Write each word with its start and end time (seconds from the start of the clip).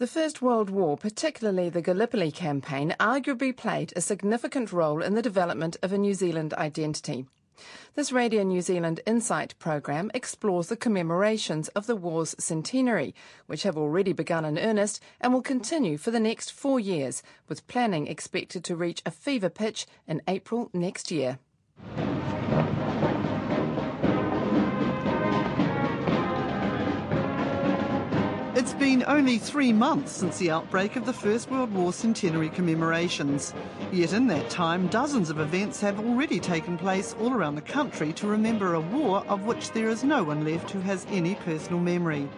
The 0.00 0.06
First 0.06 0.40
World 0.40 0.70
War, 0.70 0.96
particularly 0.96 1.68
the 1.68 1.82
Gallipoli 1.82 2.30
campaign, 2.32 2.96
arguably 2.98 3.54
played 3.54 3.92
a 3.94 4.00
significant 4.00 4.72
role 4.72 5.02
in 5.02 5.14
the 5.14 5.20
development 5.20 5.76
of 5.82 5.92
a 5.92 5.98
New 5.98 6.14
Zealand 6.14 6.54
identity. 6.54 7.26
This 7.96 8.10
Radio 8.10 8.42
New 8.42 8.62
Zealand 8.62 9.00
Insight 9.04 9.54
program 9.58 10.10
explores 10.14 10.68
the 10.68 10.76
commemorations 10.78 11.68
of 11.76 11.86
the 11.86 11.96
war's 11.96 12.34
centenary, 12.38 13.14
which 13.44 13.64
have 13.64 13.76
already 13.76 14.14
begun 14.14 14.46
in 14.46 14.58
earnest 14.58 15.02
and 15.20 15.34
will 15.34 15.42
continue 15.42 15.98
for 15.98 16.10
the 16.10 16.18
next 16.18 16.50
four 16.50 16.80
years, 16.80 17.22
with 17.46 17.68
planning 17.68 18.06
expected 18.06 18.64
to 18.64 18.76
reach 18.76 19.02
a 19.04 19.10
fever 19.10 19.50
pitch 19.50 19.86
in 20.08 20.22
April 20.26 20.70
next 20.72 21.10
year. 21.10 21.38
It's 28.60 28.74
been 28.74 29.02
only 29.06 29.38
three 29.38 29.72
months 29.72 30.12
since 30.12 30.36
the 30.36 30.50
outbreak 30.50 30.96
of 30.96 31.06
the 31.06 31.14
First 31.14 31.50
World 31.50 31.72
War 31.72 31.94
centenary 31.94 32.50
commemorations. 32.50 33.54
Yet 33.90 34.12
in 34.12 34.26
that 34.26 34.50
time, 34.50 34.86
dozens 34.88 35.30
of 35.30 35.40
events 35.40 35.80
have 35.80 35.98
already 35.98 36.38
taken 36.38 36.76
place 36.76 37.16
all 37.18 37.32
around 37.32 37.54
the 37.54 37.62
country 37.62 38.12
to 38.12 38.26
remember 38.26 38.74
a 38.74 38.80
war 38.80 39.24
of 39.28 39.46
which 39.46 39.70
there 39.70 39.88
is 39.88 40.04
no 40.04 40.22
one 40.22 40.44
left 40.44 40.70
who 40.72 40.80
has 40.80 41.06
any 41.08 41.36
personal 41.36 41.80
memory. 41.80 42.28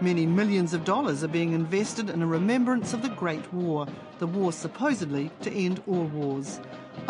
Many 0.00 0.24
millions 0.24 0.72
of 0.72 0.86
dollars 0.86 1.22
are 1.22 1.28
being 1.28 1.52
invested 1.52 2.08
in 2.08 2.22
a 2.22 2.26
remembrance 2.26 2.94
of 2.94 3.02
the 3.02 3.10
Great 3.10 3.52
War, 3.52 3.86
the 4.20 4.26
war 4.26 4.52
supposedly 4.52 5.30
to 5.42 5.52
end 5.52 5.82
all 5.86 6.04
wars. 6.04 6.60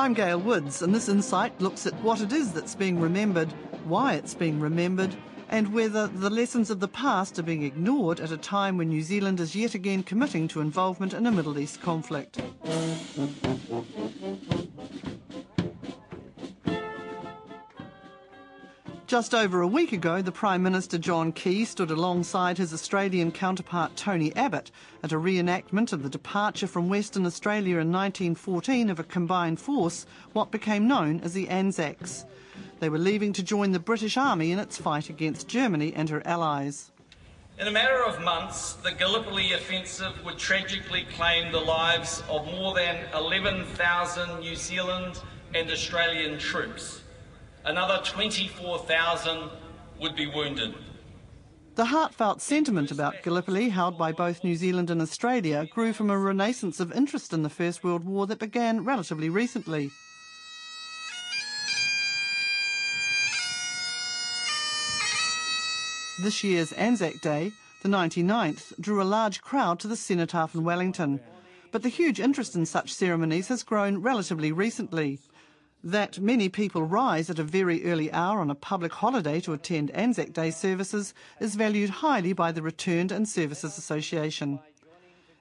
I'm 0.01 0.15
Gail 0.15 0.41
Woods, 0.41 0.83
and 0.83 0.93
this 0.93 1.09
insight 1.09 1.61
looks 1.61 1.87
at 1.87 1.95
what 2.03 2.21
it 2.21 2.33
is 2.33 2.53
that's 2.53 2.75
being 2.75 2.99
remembered, 2.99 3.53
why 3.85 4.15
it's 4.15 4.35
being 4.35 4.59
remembered, 4.59 5.17
and 5.49 5.73
whether 5.73 6.07
the 6.07 6.31
lessons 6.31 6.71
of 6.71 6.81
the 6.81 6.89
past 6.89 7.39
are 7.39 7.43
being 7.43 7.63
ignored 7.63 8.21
at 8.21 8.33
a 8.33 8.37
time 8.37 8.77
when 8.77 8.89
New 8.89 9.03
Zealand 9.03 9.41
is 9.41 9.57
yet 9.57 9.75
again 9.75 10.03
committing 10.03 10.47
to 10.49 10.61
involvement 10.61 11.15
in 11.15 11.27
a 11.27 11.33
Middle 11.33 11.59
East 11.59 11.81
conflict. 11.81 12.41
Just 19.07 19.35
over 19.35 19.63
a 19.63 19.67
week 19.67 19.93
ago, 19.93 20.21
the 20.21 20.31
Prime 20.31 20.63
Minister 20.63 20.99
John 20.99 21.33
Key 21.33 21.65
stood 21.65 21.91
alongside 21.91 22.59
his 22.59 22.75
Australian 22.75 23.33
counterpart 23.33 23.97
Tony 23.97 24.37
Abbott 24.37 24.71
at 25.03 25.13
a 25.13 25.19
reenactment 25.19 25.95
of 25.95 26.03
the 26.03 26.11
departure 26.11 26.67
from 26.67 26.91
Western 26.91 27.25
Australia 27.25 27.79
in 27.79 27.91
1914 27.91 28.91
of 28.91 29.01
a 29.01 29.05
combined 29.05 29.59
force, 29.59 30.05
what 30.35 30.51
became 30.51 30.87
known 30.87 31.21
as 31.21 31.33
the 31.33 31.49
Anzacs. 31.49 32.27
They 32.81 32.89
were 32.89 32.99
leaving 32.99 33.33
to 33.33 33.43
join 33.43 33.73
the 33.73 33.81
British 33.81 34.17
Army 34.17 34.53
in 34.53 34.59
its 34.59 34.77
fight 34.77 35.11
against 35.11 35.49
Germany 35.49 35.93
and 35.95 36.09
her 36.11 36.25
allies. 36.27 36.91
In 37.59 37.67
a 37.67 37.73
matter 37.73 38.05
of 38.05 38.23
months, 38.23 38.75
the 38.75 38.93
Gallipoli 38.93 39.53
offensive 39.53 40.25
would 40.25 40.39
tragically 40.39 41.05
claim 41.17 41.51
the 41.51 41.61
lives 41.61 42.23
of 42.29 42.47
more 42.47 42.75
than 42.75 43.05
11,000 43.15 44.39
New 44.39 44.55
Zealand 44.55 45.21
and 45.53 45.69
Australian 45.69 46.39
troops. 46.39 47.01
Another 47.65 48.01
24,000 48.05 49.51
would 50.01 50.15
be 50.15 50.29
wounded. 50.29 50.75
The 51.75 51.87
heartfelt 51.87 52.41
sentiment 52.41 52.93
about 52.93 53.23
Gallipoli, 53.25 53.71
held 53.71 53.99
by 53.99 54.13
both 54.13 54.45
New 54.45 54.55
Zealand 54.55 54.91
and 54.91 55.03
Australia, 55.03 55.67
grew 55.67 55.93
from 55.93 56.11
a 56.11 56.19
renaissance 56.19 56.79
of 56.79 56.93
interest 56.93 57.33
in 57.33 57.43
the 57.43 57.51
First 57.51 57.83
World 57.83 58.05
War 58.05 58.27
that 58.29 58.39
began 58.39 58.85
relatively 58.85 59.29
recently. 59.29 59.91
This 66.21 66.43
year's 66.43 66.73
Anzac 66.73 67.21
Day, 67.21 67.53
the 67.83 67.89
99th, 67.89 68.73
drew 68.81 69.01
a 69.01 69.05
large 69.05 69.41
crowd 69.41 69.79
to 69.79 69.87
the 69.87 69.95
cenotaph 69.95 70.53
in 70.53 70.65
Wellington. 70.65 71.21
But 71.71 71.85
the 71.85 71.89
huge 71.89 72.19
interest 72.19 72.57
in 72.57 72.67
such 72.67 72.93
ceremonies 72.93 73.47
has 73.49 73.63
grown 73.63 73.99
relatively 73.99 74.51
recently. 74.51 75.21
That 75.85 76.19
many 76.19 76.49
people 76.49 76.83
rise 76.83 77.31
at 77.31 77.39
a 77.39 77.45
very 77.45 77.85
early 77.85 78.13
hour 78.13 78.41
on 78.41 78.51
a 78.51 78.57
public 78.57 78.93
holiday 78.95 79.41
to 79.43 79.53
attend 79.53 79.93
Anzac 79.93 80.33
Day 80.33 80.51
services 80.51 81.15
is 81.39 81.55
valued 81.55 81.91
highly 81.91 82.33
by 82.33 82.51
the 82.51 82.63
Returned 82.63 83.13
and 83.13 83.29
Services 83.29 83.79
Association. 83.79 84.59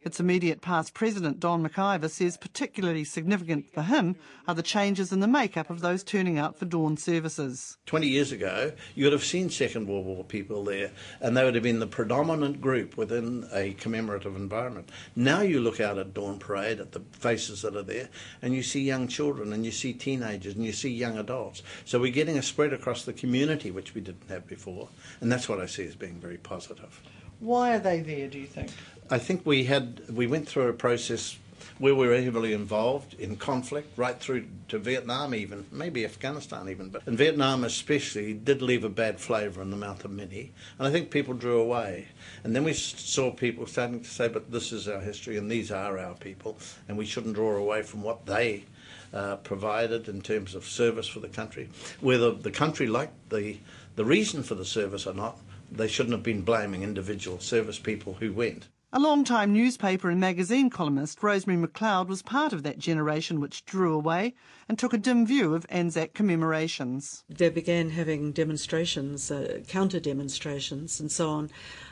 Its 0.07 0.21
immediate 0.21 0.61
past 0.61 0.93
president, 0.93 1.37
Don 1.37 1.67
McIver, 1.67 2.09
says 2.09 2.37
particularly 2.37 3.03
significant 3.03 3.69
for 3.73 3.81
him 3.81 4.15
are 4.47 4.55
the 4.55 4.63
changes 4.63 5.11
in 5.11 5.19
the 5.19 5.27
makeup 5.27 5.69
of 5.69 5.81
those 5.81 6.01
turning 6.01 6.39
out 6.39 6.57
for 6.57 6.63
dawn 6.63 6.95
services. 6.95 7.77
20 7.87 8.07
years 8.07 8.31
ago, 8.31 8.71
you 8.95 9.03
would 9.03 9.11
have 9.11 9.25
seen 9.25 9.49
Second 9.49 9.85
World 9.85 10.05
War 10.05 10.23
people 10.23 10.63
there, 10.63 10.91
and 11.19 11.35
they 11.35 11.43
would 11.43 11.55
have 11.55 11.63
been 11.63 11.79
the 11.79 11.87
predominant 11.87 12.61
group 12.61 12.95
within 12.95 13.49
a 13.51 13.73
commemorative 13.73 14.37
environment. 14.37 14.87
Now 15.13 15.41
you 15.41 15.59
look 15.59 15.81
out 15.81 15.97
at 15.97 16.13
Dawn 16.13 16.39
Parade, 16.39 16.79
at 16.79 16.93
the 16.93 17.01
faces 17.11 17.61
that 17.63 17.75
are 17.75 17.83
there, 17.83 18.07
and 18.41 18.53
you 18.53 18.63
see 18.63 18.79
young 18.79 19.09
children, 19.09 19.51
and 19.51 19.65
you 19.65 19.73
see 19.73 19.91
teenagers, 19.91 20.55
and 20.55 20.63
you 20.63 20.71
see 20.71 20.89
young 20.89 21.17
adults. 21.17 21.63
So 21.83 21.99
we're 21.99 22.13
getting 22.13 22.37
a 22.37 22.43
spread 22.43 22.71
across 22.71 23.03
the 23.03 23.11
community, 23.11 23.71
which 23.71 23.93
we 23.93 23.99
didn't 23.99 24.29
have 24.29 24.47
before, 24.47 24.87
and 25.19 25.29
that's 25.29 25.49
what 25.49 25.59
I 25.59 25.65
see 25.65 25.85
as 25.85 25.95
being 25.97 26.21
very 26.21 26.37
positive. 26.37 27.01
Why 27.39 27.75
are 27.75 27.79
they 27.79 27.99
there, 27.99 28.27
do 28.27 28.39
you 28.39 28.47
think? 28.47 28.71
I 29.09 29.19
think 29.19 29.45
we 29.45 29.63
had 29.63 30.01
we 30.09 30.27
went 30.27 30.49
through 30.49 30.67
a 30.67 30.73
process 30.73 31.37
where 31.79 31.95
we 31.95 32.07
were 32.07 32.21
heavily 32.21 32.51
involved 32.53 33.13
in 33.13 33.37
conflict, 33.37 33.97
right 33.97 34.19
through 34.19 34.47
to 34.67 34.79
Vietnam, 34.79 35.33
even 35.33 35.65
maybe 35.71 36.03
Afghanistan, 36.03 36.67
even. 36.67 36.89
But 36.89 37.03
in 37.07 37.15
Vietnam, 37.15 37.63
especially, 37.63 38.33
did 38.33 38.61
leave 38.61 38.83
a 38.83 38.89
bad 38.89 39.19
flavour 39.21 39.61
in 39.61 39.69
the 39.69 39.77
mouth 39.77 40.03
of 40.03 40.11
many, 40.11 40.51
and 40.77 40.87
I 40.87 40.91
think 40.91 41.09
people 41.09 41.35
drew 41.35 41.59
away. 41.59 42.07
And 42.43 42.53
then 42.53 42.65
we 42.65 42.73
saw 42.73 43.31
people 43.31 43.65
starting 43.65 44.01
to 44.01 44.09
say, 44.09 44.27
"But 44.27 44.51
this 44.51 44.73
is 44.73 44.89
our 44.89 44.99
history, 44.99 45.37
and 45.37 45.49
these 45.49 45.71
are 45.71 45.97
our 45.97 46.15
people, 46.15 46.57
and 46.89 46.97
we 46.97 47.05
shouldn't 47.05 47.35
draw 47.35 47.55
away 47.55 47.83
from 47.83 48.03
what 48.03 48.25
they." 48.25 48.65
Uh, 49.13 49.37
provided 49.37 50.09
in 50.09 50.21
terms 50.21 50.53
of 50.53 50.65
service 50.65 51.07
for 51.07 51.21
the 51.21 51.29
country, 51.29 51.69
whether 52.01 52.29
the 52.29 52.51
country 52.51 52.87
liked 52.87 53.29
the 53.29 53.57
the 53.95 54.03
reason 54.03 54.43
for 54.43 54.55
the 54.55 54.65
service 54.65 55.07
or 55.07 55.13
not, 55.13 55.39
they 55.71 55.87
shouldn't 55.87 56.11
have 56.11 56.23
been 56.23 56.41
blaming 56.41 56.83
individual 56.83 57.39
service 57.39 57.79
people 57.79 58.15
who 58.15 58.33
went. 58.33 58.67
A 58.93 58.99
long-time 59.01 59.51
newspaper 59.51 60.09
and 60.09 60.17
magazine 60.17 60.69
columnist, 60.69 61.21
Rosemary 61.21 61.67
McLeod, 61.67 62.07
was 62.07 62.21
part 62.21 62.53
of 62.53 62.63
that 62.63 62.79
generation 62.79 63.41
which 63.41 63.65
drew 63.65 63.93
away 63.93 64.33
and 64.69 64.79
took 64.79 64.93
a 64.93 64.97
dim 64.97 65.25
view 65.25 65.53
of 65.53 65.65
Anzac 65.67 66.13
commemorations. 66.13 67.25
They 67.27 67.49
began 67.49 67.89
having 67.89 68.31
demonstrations, 68.31 69.29
uh, 69.29 69.59
counter 69.67 69.99
demonstrations, 69.99 71.01
and 71.01 71.11
so 71.11 71.29
on. 71.29 71.49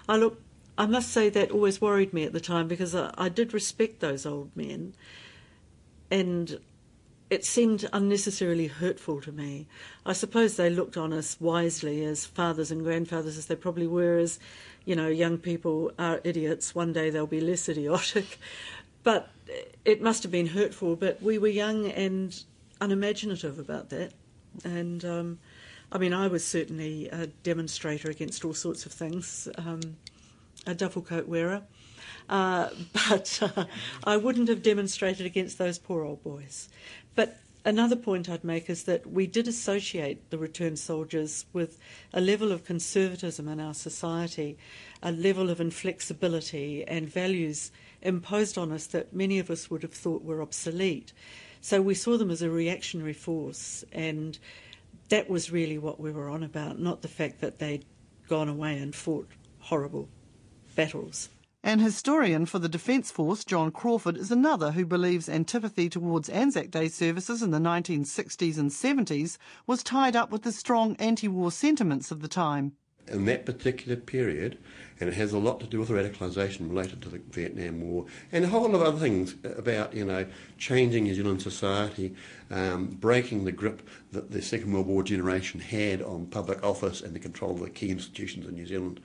I 0.08 0.16
look, 0.16 0.42
I 0.78 0.86
must 0.86 1.12
say 1.12 1.28
that 1.28 1.52
always 1.52 1.82
worried 1.82 2.14
me 2.14 2.24
at 2.24 2.32
the 2.32 2.40
time 2.40 2.70
because 2.70 2.96
I, 2.96 3.14
I 3.18 3.28
did 3.28 3.54
respect 3.54 4.00
those 4.00 4.26
old 4.26 4.56
men, 4.56 4.94
and 6.10 6.62
it 7.30 7.44
seemed 7.44 7.90
unnecessarily 7.92 8.68
hurtful 8.68 9.20
to 9.20 9.34
me. 9.34 9.68
I 10.06 10.14
suppose 10.14 10.56
they 10.56 10.70
looked 10.70 10.96
on 10.96 11.12
us 11.12 11.36
wisely 11.42 12.06
as 12.06 12.26
fathers 12.26 12.72
and 12.72 12.84
grandfathers, 12.84 13.38
as 13.38 13.48
they 13.48 13.56
probably 13.56 13.88
were, 13.88 14.18
as 14.18 14.40
you 14.86 14.96
know, 14.96 15.08
young 15.08 15.38
people 15.38 15.92
are 15.98 16.22
idiots. 16.24 16.74
One 16.74 16.94
day 16.94 17.10
they'll 17.10 17.28
be 17.28 17.42
less 17.42 17.70
idiotic. 17.70 18.40
But 19.04 19.30
it 19.84 20.02
must 20.02 20.24
have 20.24 20.32
been 20.32 20.48
hurtful. 20.48 20.96
But 20.96 21.22
we 21.22 21.38
were 21.38 21.48
young 21.48 21.92
and 21.92 22.36
unimaginative 22.82 23.60
about 23.60 23.92
that. 23.92 24.14
And 24.64 25.06
um, 25.06 25.40
I 25.92 26.00
mean, 26.00 26.12
I 26.12 26.28
was 26.28 26.44
certainly 26.44 27.08
a 27.10 27.28
demonstrator 27.28 28.10
against 28.10 28.44
all 28.44 28.56
sorts 28.56 28.88
of 28.88 28.92
things, 28.92 29.48
um, 29.60 29.98
a 30.66 30.74
duffel 30.74 31.04
coat 31.04 31.28
wearer. 31.28 31.62
Uh, 32.28 32.70
but 33.10 33.40
uh, 33.56 33.66
I 34.04 34.18
wouldn't 34.18 34.50
have 34.50 34.64
demonstrated 34.64 35.26
against 35.26 35.58
those 35.58 35.78
poor 35.78 36.04
old 36.04 36.24
boys. 36.24 36.70
But 37.14 37.38
another 37.66 37.96
point 37.96 38.30
I'd 38.30 38.44
make 38.44 38.70
is 38.70 38.84
that 38.84 39.08
we 39.08 39.28
did 39.28 39.48
associate 39.48 40.30
the 40.30 40.38
returned 40.38 40.80
soldiers 40.80 41.46
with 41.52 41.78
a 42.14 42.22
level 42.22 42.52
of 42.52 42.64
conservatism 42.64 43.48
in 43.48 43.60
our 43.60 43.74
society, 43.74 44.58
a 45.02 45.12
level 45.12 45.50
of 45.50 45.60
inflexibility 45.60 46.86
and 46.86 47.10
values 47.10 47.72
imposed 48.02 48.58
on 48.58 48.72
us 48.72 48.88
that 48.88 49.14
many 49.14 49.40
of 49.40 49.50
us 49.50 49.70
would 49.70 49.82
have 49.82 49.94
thought 49.94 50.24
were 50.24 50.42
obsolete. 50.42 51.12
So 51.60 51.82
we 51.82 51.96
saw 51.96 52.18
them 52.18 52.30
as 52.30 52.44
a 52.44 52.50
reactionary 52.50 53.14
force, 53.14 53.84
and 53.92 54.38
that 55.10 55.30
was 55.30 55.52
really 55.52 55.80
what 55.80 56.00
we 56.00 56.12
were 56.12 56.30
on 56.30 56.44
about, 56.44 56.80
not 56.80 57.02
the 57.02 57.08
fact 57.08 57.42
that 57.42 57.58
they'd 57.58 57.86
gone 58.30 58.50
away 58.50 58.78
and 58.78 58.94
fought 58.94 59.28
horrible 59.60 60.08
battles. 60.76 61.30
An 61.66 61.80
historian 61.80 62.46
for 62.46 62.60
the 62.60 62.70
Defence 62.70 63.10
Force, 63.10 63.44
John 63.44 63.72
Crawford, 63.72 64.18
is 64.18 64.30
another 64.30 64.74
who 64.74 64.86
believes 64.86 65.28
antipathy 65.28 65.90
towards 65.90 66.30
Anzac 66.30 66.70
Day 66.70 66.88
services 66.88 67.42
in 67.42 67.50
the 67.50 67.58
1960s 67.58 68.60
and 68.60 68.70
70s 68.70 69.40
was 69.66 69.82
tied 69.82 70.16
up 70.16 70.30
with 70.30 70.44
the 70.44 70.52
strong 70.52 70.96
anti-war 70.98 71.52
sentiments 71.52 72.12
of 72.12 72.22
the 72.22 72.28
time. 72.28 72.74
In 73.08 73.26
that 73.26 73.48
particular 73.48 73.96
period, 73.96 74.60
and 75.00 75.10
it 75.10 75.16
has 75.16 75.34
a 75.34 75.40
lot 75.40 75.60
to 75.60 75.66
do 75.66 75.80
with 75.80 75.90
radicalisation 75.90 76.70
related 76.70 77.02
to 77.02 77.10
the 77.10 77.18
Vietnam 77.32 77.82
War, 77.82 78.06
and 78.32 78.46
a 78.46 78.50
whole 78.50 78.70
lot 78.70 78.76
of 78.76 78.82
other 78.84 79.00
things 79.00 79.34
about, 79.44 79.96
you 79.96 80.06
know, 80.06 80.28
changing 80.60 81.06
New 81.06 81.16
Zealand 81.16 81.42
society, 81.42 82.14
um, 82.52 82.90
breaking 82.90 83.46
the 83.46 83.52
grip 83.52 83.82
that 84.12 84.30
the 84.30 84.44
Second 84.44 84.72
World 84.72 84.86
War 84.86 85.02
generation 85.02 85.60
had 85.62 86.04
on 86.04 86.28
public 86.28 86.64
office 86.64 87.02
and 87.02 87.16
the 87.16 87.20
control 87.20 87.54
of 87.54 87.62
the 87.62 87.72
key 87.72 87.90
institutions 87.90 88.46
in 88.46 88.54
New 88.54 88.68
Zealand. 88.68 89.00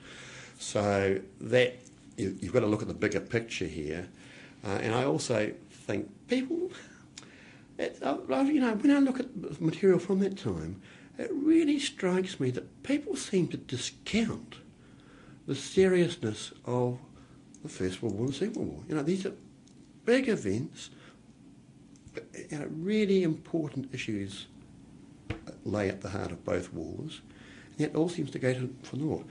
So 0.59 1.19
that 1.39 1.79
you, 2.21 2.37
have 2.43 2.53
got 2.53 2.59
to 2.61 2.67
look 2.67 2.81
at 2.81 2.87
the 2.87 2.93
bigger 2.93 3.19
picture 3.19 3.65
here. 3.65 4.07
Uh, 4.63 4.79
and 4.81 4.93
I 4.93 5.05
also 5.05 5.53
think 5.69 6.09
people, 6.27 6.71
it, 7.77 7.97
uh, 8.01 8.17
you 8.43 8.61
know, 8.61 8.73
when 8.73 8.91
I 8.91 8.99
look 8.99 9.19
at 9.19 9.61
material 9.61 9.99
from 9.99 10.19
that 10.19 10.37
time, 10.37 10.81
it 11.17 11.31
really 11.33 11.79
strikes 11.79 12.39
me 12.39 12.51
that 12.51 12.83
people 12.83 13.15
seem 13.15 13.47
to 13.49 13.57
discount 13.57 14.55
the 15.47 15.55
seriousness 15.55 16.51
of 16.65 16.99
the 17.63 17.69
First 17.69 18.01
World 18.01 18.15
War 18.15 18.25
and 18.25 18.35
Second 18.35 18.55
World 18.55 18.69
War. 18.69 18.83
You 18.87 18.95
know, 18.95 19.03
these 19.03 19.25
are 19.25 19.33
big 20.05 20.29
events, 20.29 20.89
you 22.49 22.57
know, 22.57 22.67
really 22.71 23.23
important 23.23 23.93
issues 23.93 24.47
lay 25.63 25.89
at 25.89 26.01
the 26.01 26.09
heart 26.09 26.31
of 26.31 26.43
both 26.43 26.73
wars, 26.73 27.21
and 27.71 27.79
yet 27.79 27.95
all 27.95 28.09
seems 28.09 28.31
to 28.31 28.39
go 28.39 28.53
to, 28.53 28.75
for 28.83 28.97
naught. 28.97 29.27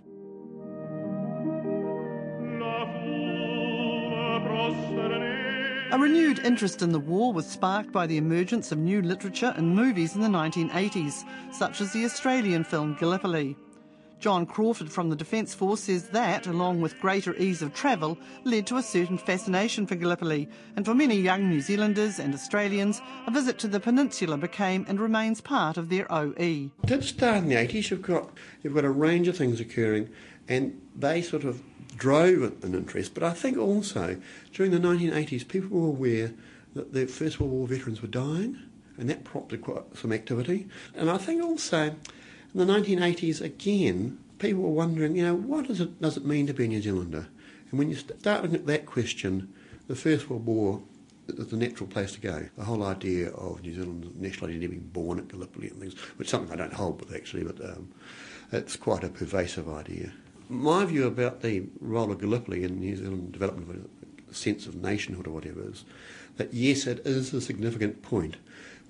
Renewed 6.01 6.39
interest 6.41 6.83
in 6.83 6.93
the 6.93 6.99
war 6.99 7.33
was 7.33 7.47
sparked 7.47 7.93
by 7.93 8.07
the 8.07 8.17
emergence 8.17 8.73
of 8.73 8.79
new 8.79 9.03
literature 9.03 9.53
and 9.57 9.75
movies 9.75 10.15
in 10.15 10.23
the 10.23 10.29
1980s, 10.29 11.25
such 11.53 11.81
as 11.81 11.93
the 11.93 12.05
Australian 12.05 12.65
film 12.65 12.97
Gallipoli. 12.99 13.57
John 14.19 14.45
Crawford 14.45 14.93
from 14.93 15.09
the 15.09 15.17
Defence 15.17 15.55
Force 15.55 15.81
says 15.81 16.09
that, 16.11 16.47
along 16.47 16.81
with 16.81 17.01
greater 17.01 17.35
ease 17.37 17.63
of 17.63 17.73
travel, 17.73 18.19
led 18.45 18.67
to 18.67 18.77
a 18.77 18.83
certain 18.83 19.17
fascination 19.17 19.87
for 19.87 19.95
Gallipoli, 19.95 20.49
and 20.77 20.85
for 20.85 20.95
many 20.95 21.17
young 21.17 21.49
New 21.49 21.61
Zealanders 21.61 22.19
and 22.19 22.35
Australians, 22.35 23.01
a 23.27 23.31
visit 23.31 23.59
to 23.59 23.69
the 23.69 23.81
peninsula 23.81 24.37
became 24.37 24.85
and 24.89 25.01
remains 25.01 25.41
part 25.41 25.77
of 25.77 25.89
their 25.89 26.11
OE. 26.13 26.35
It 26.37 26.87
did 26.87 27.05
start 27.05 27.39
in 27.39 27.49
the 27.49 27.55
80s. 27.57 27.91
You've 27.91 28.03
got, 28.03 28.31
you've 28.63 28.75
got 28.75 28.85
a 28.85 28.91
range 28.91 29.27
of 29.29 29.37
things 29.37 29.59
occurring, 29.59 30.11
and 30.49 30.81
they 30.95 31.23
sort 31.23 31.45
of 31.45 31.63
drove 32.01 32.65
an 32.65 32.75
interest. 32.75 33.15
But 33.15 33.23
I 33.23 33.33
think 33.33 33.57
also 33.57 34.17
during 34.53 34.73
the 34.73 34.79
1980s, 34.79 35.47
people 35.47 35.79
were 35.79 35.89
aware 35.89 36.33
that 36.75 36.93
the 36.93 37.07
First 37.07 37.39
World 37.39 37.53
War 37.53 37.69
veterans 37.69 38.03
were 38.03 38.09
dying, 38.09 38.59
and 38.99 39.09
that 39.09 39.23
prompted 39.23 39.63
quite 39.63 39.97
some 39.97 40.13
activity. 40.13 40.67
And 40.95 41.11
I 41.11 41.19
think 41.19 41.43
also 41.43 41.83
in 41.85 41.97
the 42.55 42.65
1980s, 42.65 43.41
again, 43.41 44.19
people 44.39 44.63
were 44.63 44.71
wondering, 44.71 45.15
you 45.15 45.25
know, 45.25 45.35
what 45.35 45.69
does 45.69 45.81
it, 45.81 46.01
does 46.01 46.17
it 46.17 46.25
mean 46.25 46.47
to 46.49 46.55
be 46.55 46.65
a 46.65 46.69
New 46.69 46.83
Zealander? 46.83 47.29
And 47.71 47.79
when 47.79 47.89
you 47.89 47.97
start 47.97 48.43
looking 48.43 48.57
at 48.57 48.67
that 48.67 48.87
question, 48.87 49.53
the 49.87 49.95
First 49.95 50.29
World 50.29 50.47
War 50.47 50.83
is 51.29 51.49
the 51.49 51.57
natural 51.57 51.87
place 51.87 52.13
to 52.13 52.21
go. 52.21 52.49
The 52.57 52.65
whole 52.65 52.83
idea 52.83 53.31
of 53.31 53.63
New 53.63 53.75
Zealand's 53.75 54.15
national 54.17 54.49
identity 54.49 54.67
being 54.69 54.91
born 54.93 55.19
at 55.19 55.29
Gallipoli 55.29 55.69
and 55.69 55.81
things, 55.81 55.95
which 56.17 56.27
is 56.27 56.31
something 56.31 56.53
I 56.53 56.57
don't 56.57 56.73
hold 56.73 57.01
with 57.01 57.15
actually, 57.15 57.45
but 57.45 57.63
um, 57.63 57.93
it's 58.53 58.77
quite 58.77 59.05
a 59.05 59.09
pervasive 59.09 59.69
idea. 59.69 60.13
My 60.51 60.85
view 60.85 61.07
about 61.07 61.43
the 61.43 61.63
role 61.81 62.11
of 62.11 62.19
Gallipoli 62.19 62.65
in 62.65 62.81
New 62.81 62.97
Zealand 62.97 63.31
development 63.31 63.71
of 63.71 63.87
a 64.29 64.35
sense 64.35 64.67
of 64.67 64.75
nationhood 64.75 65.29
or 65.29 65.31
whatever 65.31 65.63
is 65.71 65.85
that 66.39 66.53
yes, 66.53 66.89
it 66.89 67.07
is 67.07 67.33
a 67.33 67.41
significant 67.41 68.03
point, 68.03 68.37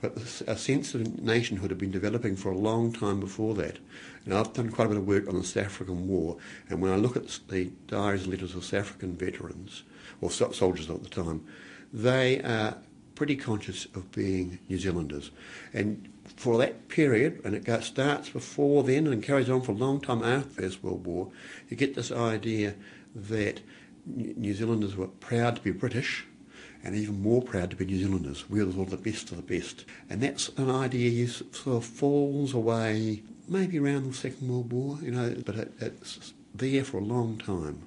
but 0.00 0.16
a 0.46 0.56
sense 0.56 0.94
of 0.94 1.20
nationhood 1.20 1.70
had 1.70 1.78
been 1.78 1.90
developing 1.90 2.34
for 2.34 2.50
a 2.50 2.56
long 2.56 2.94
time 2.94 3.20
before 3.20 3.54
that. 3.56 3.78
And 4.24 4.32
I've 4.32 4.54
done 4.54 4.70
quite 4.70 4.86
a 4.86 4.88
bit 4.88 4.96
of 4.96 5.06
work 5.06 5.28
on 5.28 5.36
the 5.36 5.44
South 5.44 5.66
African 5.66 6.08
War, 6.08 6.38
and 6.70 6.80
when 6.80 6.92
I 6.92 6.96
look 6.96 7.14
at 7.14 7.40
the 7.50 7.70
diaries 7.86 8.22
and 8.22 8.32
letters 8.32 8.54
of 8.54 8.64
South 8.64 8.80
African 8.80 9.14
veterans, 9.14 9.82
or 10.22 10.30
soldiers 10.30 10.88
at 10.88 11.02
the 11.02 11.10
time, 11.10 11.44
they 11.92 12.40
are 12.40 12.78
pretty 13.14 13.36
conscious 13.36 13.84
of 13.94 14.10
being 14.12 14.60
New 14.70 14.78
Zealanders. 14.78 15.30
And 15.74 16.09
for 16.36 16.58
that 16.58 16.88
period, 16.88 17.40
and 17.44 17.54
it 17.54 17.84
starts 17.84 18.30
before 18.30 18.82
then 18.82 19.06
and 19.06 19.22
carries 19.22 19.50
on 19.50 19.62
for 19.62 19.72
a 19.72 19.76
long 19.76 20.00
time 20.00 20.22
after 20.22 20.48
the 20.48 20.62
First 20.62 20.82
World 20.82 21.06
War, 21.06 21.30
you 21.68 21.76
get 21.76 21.94
this 21.94 22.12
idea 22.12 22.74
that 23.14 23.60
New 24.06 24.54
Zealanders 24.54 24.96
were 24.96 25.08
proud 25.08 25.56
to 25.56 25.62
be 25.62 25.70
British 25.70 26.24
and 26.82 26.96
even 26.96 27.22
more 27.22 27.42
proud 27.42 27.70
to 27.70 27.76
be 27.76 27.84
New 27.84 27.98
Zealanders. 27.98 28.48
We're 28.48 28.64
all 28.64 28.84
the 28.86 28.96
best 28.96 29.30
of 29.30 29.36
the 29.36 29.42
best. 29.42 29.84
And 30.08 30.22
that's 30.22 30.48
an 30.56 30.70
idea 30.70 31.10
you 31.10 31.26
sort 31.26 31.76
of 31.76 31.84
falls 31.84 32.54
away 32.54 33.22
maybe 33.48 33.78
around 33.78 34.10
the 34.10 34.14
Second 34.14 34.48
World 34.48 34.72
War, 34.72 34.98
you 35.02 35.10
know, 35.10 35.34
but 35.44 35.56
it, 35.56 35.72
it's 35.80 36.32
there 36.54 36.84
for 36.84 36.98
a 36.98 37.04
long 37.04 37.36
time. 37.38 37.82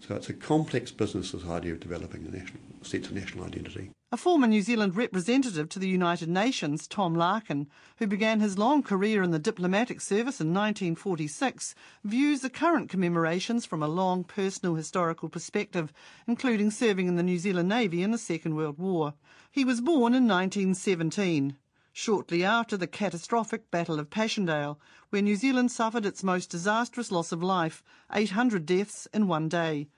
So 0.00 0.16
it's 0.16 0.28
a 0.28 0.34
complex 0.34 0.90
business, 0.90 1.30
this 1.30 1.46
idea 1.46 1.74
of 1.74 1.80
developing 1.80 2.26
a 2.26 2.36
national 2.36 2.60
sense 2.82 3.06
of 3.06 3.12
national 3.12 3.44
identity. 3.44 3.90
A 4.14 4.18
former 4.18 4.46
New 4.46 4.60
Zealand 4.60 4.94
representative 4.94 5.70
to 5.70 5.78
the 5.78 5.88
United 5.88 6.28
Nations, 6.28 6.86
Tom 6.86 7.14
Larkin, 7.14 7.66
who 7.96 8.06
began 8.06 8.40
his 8.40 8.58
long 8.58 8.82
career 8.82 9.22
in 9.22 9.30
the 9.30 9.38
diplomatic 9.38 10.02
service 10.02 10.38
in 10.38 10.48
1946, 10.48 11.74
views 12.04 12.42
the 12.42 12.50
current 12.50 12.90
commemorations 12.90 13.64
from 13.64 13.82
a 13.82 13.88
long 13.88 14.22
personal 14.22 14.74
historical 14.74 15.30
perspective, 15.30 15.94
including 16.26 16.70
serving 16.70 17.08
in 17.08 17.16
the 17.16 17.22
New 17.22 17.38
Zealand 17.38 17.70
Navy 17.70 18.02
in 18.02 18.10
the 18.10 18.18
Second 18.18 18.54
World 18.54 18.78
War. 18.78 19.14
He 19.50 19.64
was 19.64 19.80
born 19.80 20.12
in 20.12 20.28
1917, 20.28 21.56
shortly 21.94 22.44
after 22.44 22.76
the 22.76 22.86
catastrophic 22.86 23.70
Battle 23.70 23.98
of 23.98 24.10
Passchendaele, 24.10 24.78
where 25.08 25.22
New 25.22 25.36
Zealand 25.36 25.72
suffered 25.72 26.04
its 26.04 26.22
most 26.22 26.50
disastrous 26.50 27.10
loss 27.10 27.32
of 27.32 27.42
life, 27.42 27.82
800 28.12 28.66
deaths 28.66 29.08
in 29.14 29.26
one 29.26 29.48
day. 29.48 29.88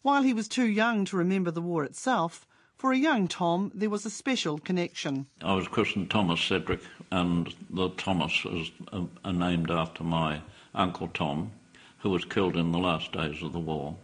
While 0.00 0.22
he 0.22 0.32
was 0.32 0.48
too 0.48 0.66
young 0.66 1.04
to 1.04 1.18
remember 1.18 1.50
the 1.50 1.60
war 1.60 1.84
itself, 1.84 2.46
for 2.78 2.92
a 2.92 2.96
young 2.96 3.26
Tom, 3.26 3.72
there 3.74 3.90
was 3.90 4.06
a 4.06 4.10
special 4.10 4.58
connection. 4.58 5.26
I 5.42 5.54
was 5.54 5.66
christened 5.66 6.10
Thomas 6.10 6.40
Cedric, 6.40 6.80
and 7.10 7.52
the 7.70 7.90
Thomas 7.90 8.32
is 8.44 8.70
uh, 8.92 9.32
named 9.32 9.70
after 9.70 10.04
my 10.04 10.40
uncle 10.74 11.08
Tom, 11.08 11.50
who 11.98 12.10
was 12.10 12.24
killed 12.24 12.56
in 12.56 12.70
the 12.70 12.78
last 12.78 13.12
days 13.12 13.42
of 13.42 13.52
the 13.52 13.58
war, 13.58 13.96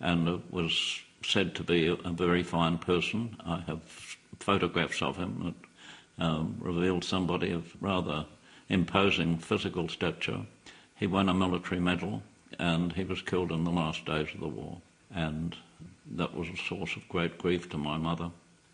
and 0.00 0.42
was 0.50 1.00
said 1.24 1.54
to 1.54 1.62
be 1.62 1.86
a, 1.86 1.92
a 1.92 2.10
very 2.10 2.42
fine 2.42 2.78
person. 2.78 3.36
I 3.46 3.60
have 3.68 3.80
photographs 4.40 5.02
of 5.02 5.16
him 5.16 5.54
that 6.18 6.24
um, 6.24 6.56
revealed 6.58 7.04
somebody 7.04 7.52
of 7.52 7.76
rather 7.80 8.26
imposing 8.68 9.38
physical 9.38 9.88
stature. 9.88 10.46
He 10.96 11.06
won 11.06 11.28
a 11.28 11.34
military 11.34 11.80
medal, 11.80 12.22
and 12.58 12.92
he 12.92 13.04
was 13.04 13.22
killed 13.22 13.52
in 13.52 13.62
the 13.62 13.70
last 13.70 14.04
days 14.04 14.28
of 14.34 14.40
the 14.40 14.48
war. 14.48 14.80
And 15.14 15.56
that 16.10 16.34
was 16.34 16.48
a 16.48 16.56
source 16.56 16.96
of 16.96 17.08
great 17.08 17.38
grief 17.38 17.68
to 17.70 17.78
my 17.78 17.96
mother, 17.96 18.30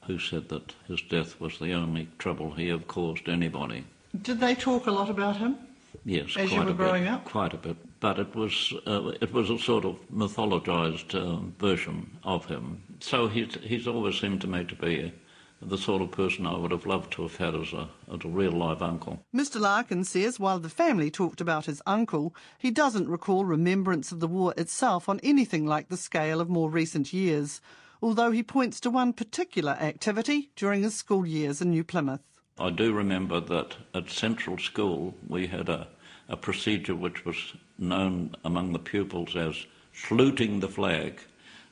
who 0.07 0.19
said 0.19 0.49
that 0.49 0.75
his 0.89 1.03
death 1.03 1.41
was 1.41 1.59
the 1.59 1.73
only 1.73 2.09
trouble 2.19 2.53
he 2.53 2.69
had 2.69 2.87
caused 2.87 3.29
anybody. 3.29 3.85
Did 4.23 4.41
they 4.41 4.55
talk 4.55 4.87
a 4.87 4.91
lot 4.91 5.11
about 5.11 5.37
him? 5.37 5.57
Yes, 6.05 6.37
as 6.37 6.51
quite 6.51 6.53
you 6.53 6.65
were 6.65 6.71
a 6.71 6.75
growing 6.75 7.05
bit, 7.05 7.13
up. 7.13 7.25
Quite 7.25 7.55
a 7.55 7.59
bit, 7.59 7.77
but 8.01 8.19
it 8.19 8.35
was 8.35 8.73
uh, 8.87 9.13
it 9.21 9.33
was 9.33 9.51
a 9.51 9.59
sort 9.59 9.85
of 9.85 9.97
mythologized 10.13 11.15
uh, 11.15 11.41
version 11.59 12.19
of 12.23 12.45
him. 12.47 12.83
So 13.01 13.29
he's 13.29 13.55
he's 13.63 13.87
always 13.87 14.19
seemed 14.19 14.41
to 14.43 14.47
me 14.47 14.65
to 14.65 14.75
be 14.75 15.13
the 15.61 15.79
sort 15.79 16.03
of 16.03 16.11
person 16.11 16.47
I 16.47 16.57
would 16.57 16.71
have 16.71 16.87
loved 16.87 17.13
to 17.15 17.23
have 17.23 17.37
had 17.37 17.55
as 17.55 17.73
a, 17.73 17.89
as 18.13 18.25
a 18.25 18.29
real 18.29 18.53
live 18.53 18.83
uncle. 18.83 19.25
Mr. 19.35 19.61
Larkin 19.61 20.05
says 20.05 20.39
while 20.39 20.59
the 20.59 20.69
family 20.69 21.11
talked 21.11 21.41
about 21.41 21.67
his 21.67 21.83
uncle, 21.87 22.35
he 22.59 22.71
doesn't 22.71 23.09
recall 23.09 23.45
remembrance 23.45 24.13
of 24.13 24.21
the 24.21 24.29
war 24.29 24.53
itself 24.57 25.09
on 25.09 25.21
anything 25.23 25.67
like 25.67 25.89
the 25.89 25.97
scale 25.97 26.41
of 26.41 26.49
more 26.49 26.71
recent 26.71 27.13
years, 27.13 27.61
although 28.03 28.31
he 28.31 28.43
points 28.43 28.81
to 28.81 28.91
one 28.91 29.13
particular 29.13 29.73
activity 29.73 30.51
during 30.57 30.83
his 30.83 30.95
school 30.95 31.27
years 31.27 31.61
in 31.63 31.71
New 31.71 31.85
Plymouth. 31.85 32.21
I 32.59 32.71
do 32.71 32.93
remember 32.93 33.41
that 33.41 33.77
at 33.95 34.11
Central 34.11 34.59
School 34.59 35.15
we 35.27 35.47
had 35.47 35.69
a, 35.69 35.89
a 36.29 36.37
procedure 36.37 36.95
which 36.95 37.25
was 37.25 37.55
known 37.79 38.35
among 38.45 38.73
the 38.73 38.79
pupils 38.79 39.37
as 39.37 39.67
saluting 39.93 40.61
the 40.61 40.69
flag 40.69 41.21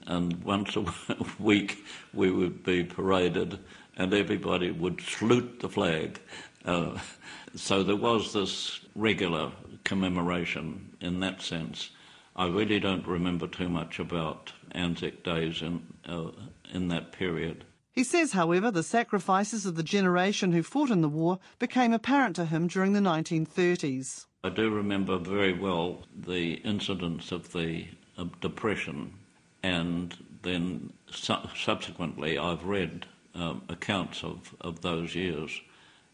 and 0.07 0.43
once 0.45 0.77
a 0.77 0.85
week 1.39 1.85
we 2.13 2.31
would 2.31 2.63
be 2.63 2.85
paraded 2.85 3.59
and 3.97 4.13
everybody 4.13 4.71
would 4.71 5.01
salute 5.01 5.61
the 5.61 5.69
flag. 5.69 6.21
Uh, 6.65 6.99
so 7.55 7.83
there 7.83 7.97
was 7.97 8.33
this 8.33 8.81
regular 8.95 9.53
commemoration 9.85 10.97
in 11.01 11.21
that 11.21 11.41
sense. 11.43 11.91
I 12.37 12.49
really 12.49 12.81
don't 12.81 13.07
remember 13.07 13.47
too 13.47 13.69
much 13.69 13.99
about 13.99 14.53
Anzac 14.73 15.23
Days 15.23 15.63
in, 15.63 15.87
uh, 16.07 16.31
in 16.73 16.89
that 16.89 17.13
period. 17.13 17.65
He 17.93 18.03
says, 18.03 18.33
however, 18.33 18.73
the 18.73 18.83
sacrifices 18.83 19.67
of 19.67 19.77
the 19.77 19.85
generation 19.85 20.51
who 20.51 20.65
fought 20.65 20.91
in 20.91 21.01
the 21.01 21.09
war 21.09 21.39
became 21.61 21.93
apparent 21.93 22.35
to 22.37 22.47
him 22.47 22.67
during 22.67 22.93
the 22.93 23.01
1930s. 23.01 24.27
I 24.43 24.49
do 24.49 24.69
remember 24.69 25.17
very 25.17 25.53
well 25.53 26.05
the 26.13 26.55
incidents 26.65 27.31
of 27.31 27.53
the 27.53 27.87
uh, 28.19 28.25
Depression 28.41 29.15
and 29.65 30.15
then 30.43 30.93
su- 31.11 31.49
subsequently 31.57 32.37
I've 32.37 32.65
read 32.65 33.07
um, 33.35 33.63
accounts 33.71 34.23
of, 34.23 34.55
of 34.61 34.83
those 34.83 35.15
years, 35.15 35.59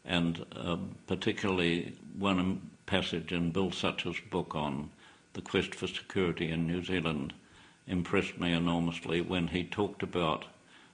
and 0.04 0.46
um, 0.54 0.94
particularly 1.08 1.96
one 2.16 2.70
passage 2.86 3.32
in 3.32 3.50
Bill 3.50 3.72
Sutch's 3.72 4.20
book 4.30 4.54
on 4.54 4.90
the 5.32 5.40
quest 5.40 5.74
for 5.74 5.88
security 5.88 6.48
in 6.52 6.68
New 6.68 6.84
Zealand 6.84 7.32
impressed 7.88 8.38
me 8.38 8.52
enormously 8.52 9.20
when 9.20 9.48
he 9.48 9.64
talked 9.64 10.04
about 10.04 10.44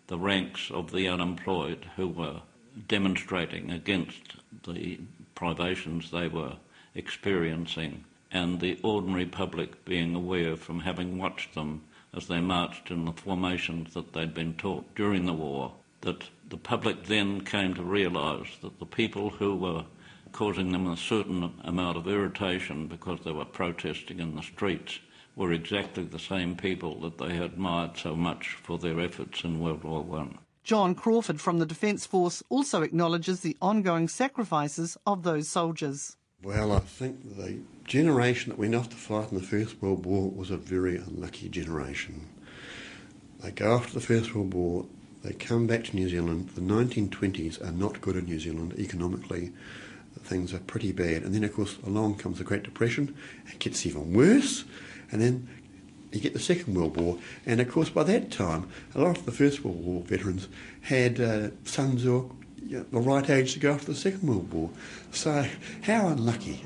the 0.06 0.16
ranks 0.18 0.70
of 0.70 0.92
the 0.92 1.08
unemployed 1.08 1.86
who 1.96 2.08
were 2.08 2.40
demonstrating 2.88 3.70
against 3.70 4.36
the 4.66 4.98
privations 5.34 6.10
they 6.10 6.28
were 6.28 6.54
experiencing 6.94 8.04
and 8.32 8.60
the 8.60 8.78
ordinary 8.82 9.26
public 9.26 9.84
being 9.84 10.14
aware 10.14 10.56
from 10.56 10.80
having 10.80 11.18
watched 11.18 11.54
them 11.54 11.82
as 12.16 12.26
they 12.26 12.40
marched 12.40 12.90
in 12.90 13.04
the 13.04 13.12
formations 13.12 13.94
that 13.94 14.12
they'd 14.12 14.34
been 14.34 14.54
taught 14.54 14.94
during 14.94 15.26
the 15.26 15.32
war, 15.32 15.72
that 16.00 16.24
the 16.48 16.56
public 16.56 17.04
then 17.04 17.42
came 17.42 17.74
to 17.74 17.82
realise 17.82 18.48
that 18.62 18.78
the 18.78 18.86
people 18.86 19.30
who 19.30 19.54
were 19.54 19.84
causing 20.32 20.72
them 20.72 20.86
a 20.86 20.96
certain 20.96 21.52
amount 21.64 21.96
of 21.96 22.08
irritation 22.08 22.86
because 22.86 23.20
they 23.24 23.32
were 23.32 23.44
protesting 23.44 24.20
in 24.20 24.34
the 24.34 24.42
streets 24.42 24.98
were 25.34 25.52
exactly 25.52 26.04
the 26.04 26.18
same 26.18 26.56
people 26.56 27.00
that 27.00 27.18
they 27.18 27.36
admired 27.36 27.96
so 27.96 28.16
much 28.16 28.56
for 28.62 28.78
their 28.78 28.98
efforts 29.00 29.44
in 29.44 29.60
World 29.60 29.84
War 29.84 30.02
One. 30.02 30.38
John 30.64 30.94
Crawford 30.94 31.40
from 31.40 31.58
the 31.58 31.66
Defence 31.66 32.06
Force 32.06 32.42
also 32.48 32.82
acknowledges 32.82 33.40
the 33.40 33.56
ongoing 33.62 34.08
sacrifices 34.08 34.96
of 35.06 35.22
those 35.22 35.48
soldiers. 35.48 36.15
Well, 36.42 36.70
I 36.70 36.80
think 36.80 37.36
the 37.36 37.58
generation 37.84 38.50
that 38.50 38.58
went 38.58 38.74
off 38.74 38.90
to 38.90 38.96
fight 38.96 39.32
in 39.32 39.38
the 39.38 39.42
First 39.42 39.80
World 39.80 40.04
War 40.04 40.30
was 40.30 40.50
a 40.50 40.56
very 40.56 40.96
unlucky 40.96 41.48
generation. 41.48 42.28
They 43.40 43.50
go 43.50 43.74
after 43.74 43.94
the 43.94 44.00
First 44.00 44.34
World 44.34 44.54
War, 44.54 44.86
they 45.22 45.32
come 45.32 45.66
back 45.66 45.84
to 45.84 45.96
New 45.96 46.08
Zealand. 46.08 46.50
The 46.50 46.60
1920s 46.60 47.66
are 47.66 47.72
not 47.72 48.00
good 48.00 48.16
in 48.16 48.26
New 48.26 48.38
Zealand 48.38 48.74
economically. 48.78 49.52
Things 50.20 50.54
are 50.54 50.60
pretty 50.60 50.92
bad. 50.92 51.22
And 51.22 51.34
then, 51.34 51.42
of 51.42 51.54
course, 51.54 51.78
along 51.84 52.16
comes 52.16 52.38
the 52.38 52.44
Great 52.44 52.62
Depression. 52.62 53.16
It 53.46 53.58
gets 53.58 53.84
even 53.84 54.12
worse. 54.12 54.64
And 55.10 55.20
then 55.20 55.48
you 56.12 56.20
get 56.20 56.32
the 56.32 56.38
Second 56.38 56.74
World 56.74 56.96
War. 56.96 57.18
And, 57.44 57.60
of 57.60 57.70
course, 57.70 57.90
by 57.90 58.04
that 58.04 58.30
time, 58.30 58.68
a 58.94 59.00
lot 59.00 59.18
of 59.18 59.24
the 59.24 59.32
First 59.32 59.64
World 59.64 59.84
War 59.84 60.02
veterans 60.02 60.48
had 60.82 61.20
uh, 61.20 61.48
sons 61.64 62.04
were 62.04 62.26
you 62.68 62.78
know, 62.78 62.86
the 62.90 63.00
right 63.00 63.28
age 63.30 63.54
to 63.54 63.60
go 63.60 63.72
after 63.72 63.86
the 63.86 63.94
Second 63.94 64.28
World 64.28 64.52
War. 64.52 64.70
So, 65.12 65.46
how 65.82 66.08
unlucky. 66.08 66.64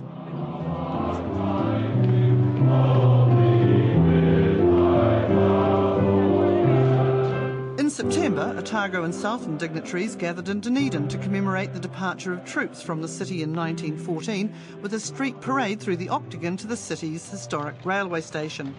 In 7.78 7.90
September, 7.90 8.54
Otago 8.56 9.04
and 9.04 9.14
Southland 9.14 9.58
dignitaries 9.58 10.16
gathered 10.16 10.48
in 10.48 10.60
Dunedin 10.60 11.08
to 11.08 11.18
commemorate 11.18 11.74
the 11.74 11.80
departure 11.80 12.32
of 12.32 12.44
troops 12.44 12.80
from 12.80 13.02
the 13.02 13.08
city 13.08 13.42
in 13.42 13.54
1914 13.54 14.54
with 14.80 14.94
a 14.94 15.00
street 15.00 15.40
parade 15.40 15.80
through 15.80 15.96
the 15.96 16.08
Octagon 16.08 16.56
to 16.58 16.66
the 16.66 16.76
city's 16.76 17.28
historic 17.28 17.74
railway 17.84 18.20
station. 18.20 18.74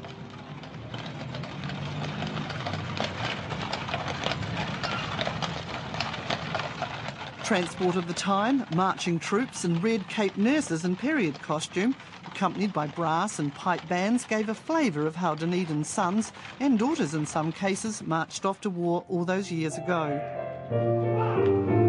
Transport 7.52 7.98
of 7.98 8.08
the 8.08 8.14
time, 8.14 8.66
marching 8.74 9.20
troops 9.20 9.66
and 9.66 9.84
red 9.84 10.08
cape 10.08 10.38
nurses 10.38 10.86
in 10.86 10.96
period 10.96 11.38
costume, 11.42 11.94
accompanied 12.26 12.72
by 12.72 12.88
brass 12.88 13.40
and 13.40 13.54
pipe 13.54 13.86
bands, 13.90 14.24
gave 14.24 14.48
a 14.48 14.56
flavour 14.56 15.06
of 15.06 15.18
how 15.18 15.36
Dunedin's 15.36 15.90
sons, 15.90 16.32
and 16.62 16.80
daughters 16.80 17.14
in 17.14 17.26
some 17.26 17.52
cases, 17.52 18.02
marched 18.04 18.46
off 18.46 18.62
to 18.62 18.70
war 18.70 19.04
all 19.10 19.26
those 19.26 19.52
years 19.52 19.78
ago. 19.78 21.81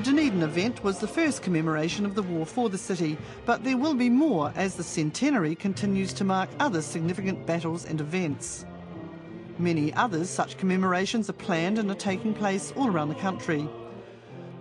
The 0.00 0.12
Dunedin 0.12 0.42
event 0.42 0.82
was 0.82 0.98
the 0.98 1.06
first 1.06 1.42
commemoration 1.42 2.06
of 2.06 2.14
the 2.14 2.22
war 2.22 2.46
for 2.46 2.70
the 2.70 2.78
city, 2.78 3.18
but 3.44 3.64
there 3.64 3.76
will 3.76 3.92
be 3.92 4.08
more 4.08 4.50
as 4.56 4.74
the 4.74 4.82
centenary 4.82 5.54
continues 5.54 6.14
to 6.14 6.24
mark 6.24 6.48
other 6.58 6.80
significant 6.80 7.44
battles 7.44 7.84
and 7.84 8.00
events. 8.00 8.64
Many 9.58 9.92
others 9.92 10.30
such 10.30 10.56
commemorations 10.56 11.28
are 11.28 11.34
planned 11.34 11.78
and 11.78 11.90
are 11.90 11.94
taking 11.94 12.32
place 12.32 12.72
all 12.76 12.88
around 12.88 13.10
the 13.10 13.14
country. 13.16 13.68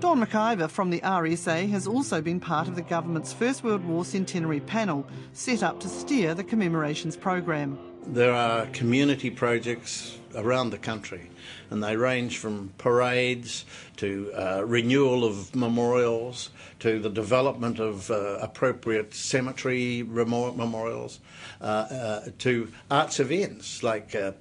Don 0.02 0.22
McIver 0.22 0.70
from 0.70 0.90
the 0.90 1.00
RSA 1.00 1.70
has 1.70 1.88
also 1.88 2.22
been 2.22 2.42
part 2.42 2.68
of 2.68 2.76
the 2.76 2.82
government's 2.82 3.32
First 3.32 3.64
World 3.64 3.86
War 3.86 4.04
Centenary 4.04 4.60
panel, 4.60 5.08
set 5.32 5.64
up 5.64 5.80
to 5.80 5.88
steer 5.88 6.34
the 6.34 6.44
commemorations 6.44 7.16
program. 7.16 7.80
There 8.08 8.34
are 8.34 8.66
community 8.74 9.30
projects 9.30 10.19
around 10.36 10.70
the 10.70 10.78
country, 10.78 11.30
and 11.70 11.84
they 11.84 11.96
range 11.96 12.38
from 12.38 12.72
parades 12.78 13.66
to 13.98 14.32
uh, 14.36 14.64
renewal 14.66 15.26
of 15.26 15.56
memorials 15.56 16.50
to 16.80 17.00
the 17.00 17.10
development 17.10 17.80
of 17.80 18.10
uh, 18.12 18.38
appropriate 18.42 19.14
cemetery 19.14 20.04
memorials 20.04 21.20
uh, 21.62 21.64
uh, 21.64 22.22
to 22.40 22.72
arts 22.90 23.20
events 23.20 23.84
like 23.84 24.16
uh, 24.16 24.32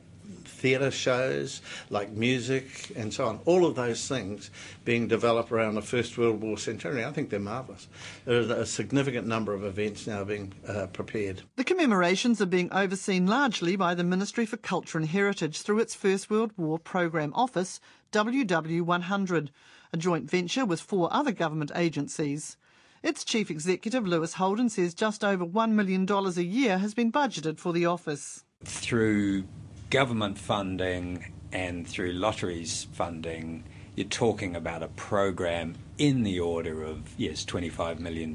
theatre 0.45 0.91
shows, 0.91 1.63
like 1.91 2.11
music 2.11 2.93
and 2.97 3.13
so 3.13 3.27
on. 3.27 3.41
All 3.45 3.65
of 3.65 3.75
those 3.75 4.07
things 4.09 4.51
being 4.85 5.09
developed 5.09 5.53
around 5.53 5.75
the 5.75 5.83
First 5.83 6.19
World 6.19 6.41
War 6.41 6.59
centenary, 6.59 7.05
I 7.05 7.13
think 7.13 7.31
they're 7.31 7.41
marvellous. 7.41 7.89
There's 8.25 8.51
a 8.51 8.67
significant 8.67 9.27
number 9.27 9.55
of 9.55 9.65
events 9.65 10.07
now 10.07 10.25
being 10.25 10.53
uh, 10.67 10.87
prepared. 10.89 11.43
The 11.57 11.65
commemorations 11.65 12.41
are 12.41 12.47
being 12.47 12.73
overseen 12.73 13.27
largely 13.27 13.77
by 13.77 13.95
the 13.95 14.05
Ministry 14.05 14.47
for 14.47 14.57
Culture 14.57 14.99
and 14.99 15.09
Heritage 15.09 15.63
through 15.63 15.81
its 15.81 15.95
First 15.95 16.31
World 16.31 16.53
War 16.57 16.79
Programme 16.79 17.33
Office, 17.35 17.81
WW100, 18.13 19.49
a 19.93 19.97
joint 19.97 20.31
venture 20.31 20.65
with 20.65 20.81
four 20.81 21.09
other 21.13 21.33
government 21.33 21.73
agencies. 21.75 22.57
Its 23.03 23.25
chief 23.25 23.51
executive, 23.51 24.07
Lewis 24.07 24.35
Holden, 24.35 24.69
says 24.69 24.93
just 24.93 25.23
over 25.23 25.47
$1 25.47 25.71
million 25.71 26.07
a 26.11 26.43
year 26.43 26.79
has 26.79 26.95
been 26.95 27.13
budgeted 27.13 27.61
for 27.61 27.73
the 27.73 27.87
office. 27.87 28.45
Through 28.65 29.45
government 29.91 30.39
funding 30.39 31.33
and 31.53 31.87
through 31.87 32.13
lotteries 32.13 32.87
funding, 32.93 33.65
you're 33.97 34.07
talking 34.07 34.55
about 34.55 34.83
a 34.83 34.89
program 34.89 35.75
in 35.97 36.23
the 36.23 36.39
order 36.39 36.83
of, 36.83 37.15
yes, 37.17 37.45
$25 37.45 37.99
million 37.99 38.35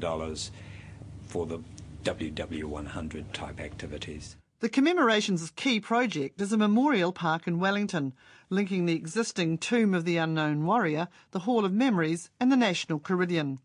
for 1.26 1.46
the 1.46 1.60
WW100 2.04 3.32
type 3.32 3.60
activities. 3.60 4.36
The 4.60 4.68
commemorations' 4.68 5.50
key 5.56 5.80
project 5.80 6.40
is 6.40 6.52
a 6.52 6.58
memorial 6.58 7.12
park 7.12 7.46
in 7.46 7.58
Wellington, 7.58 8.14
linking 8.50 8.86
the 8.86 8.94
existing 8.94 9.58
Tomb 9.58 9.94
of 9.94 10.04
the 10.04 10.16
Unknown 10.16 10.64
Warrior, 10.64 11.08
the 11.32 11.40
Hall 11.40 11.64
of 11.64 11.72
Memories, 11.72 12.30
and 12.40 12.50
the 12.50 12.56
National 12.56 12.98
Carillon. 12.98 13.58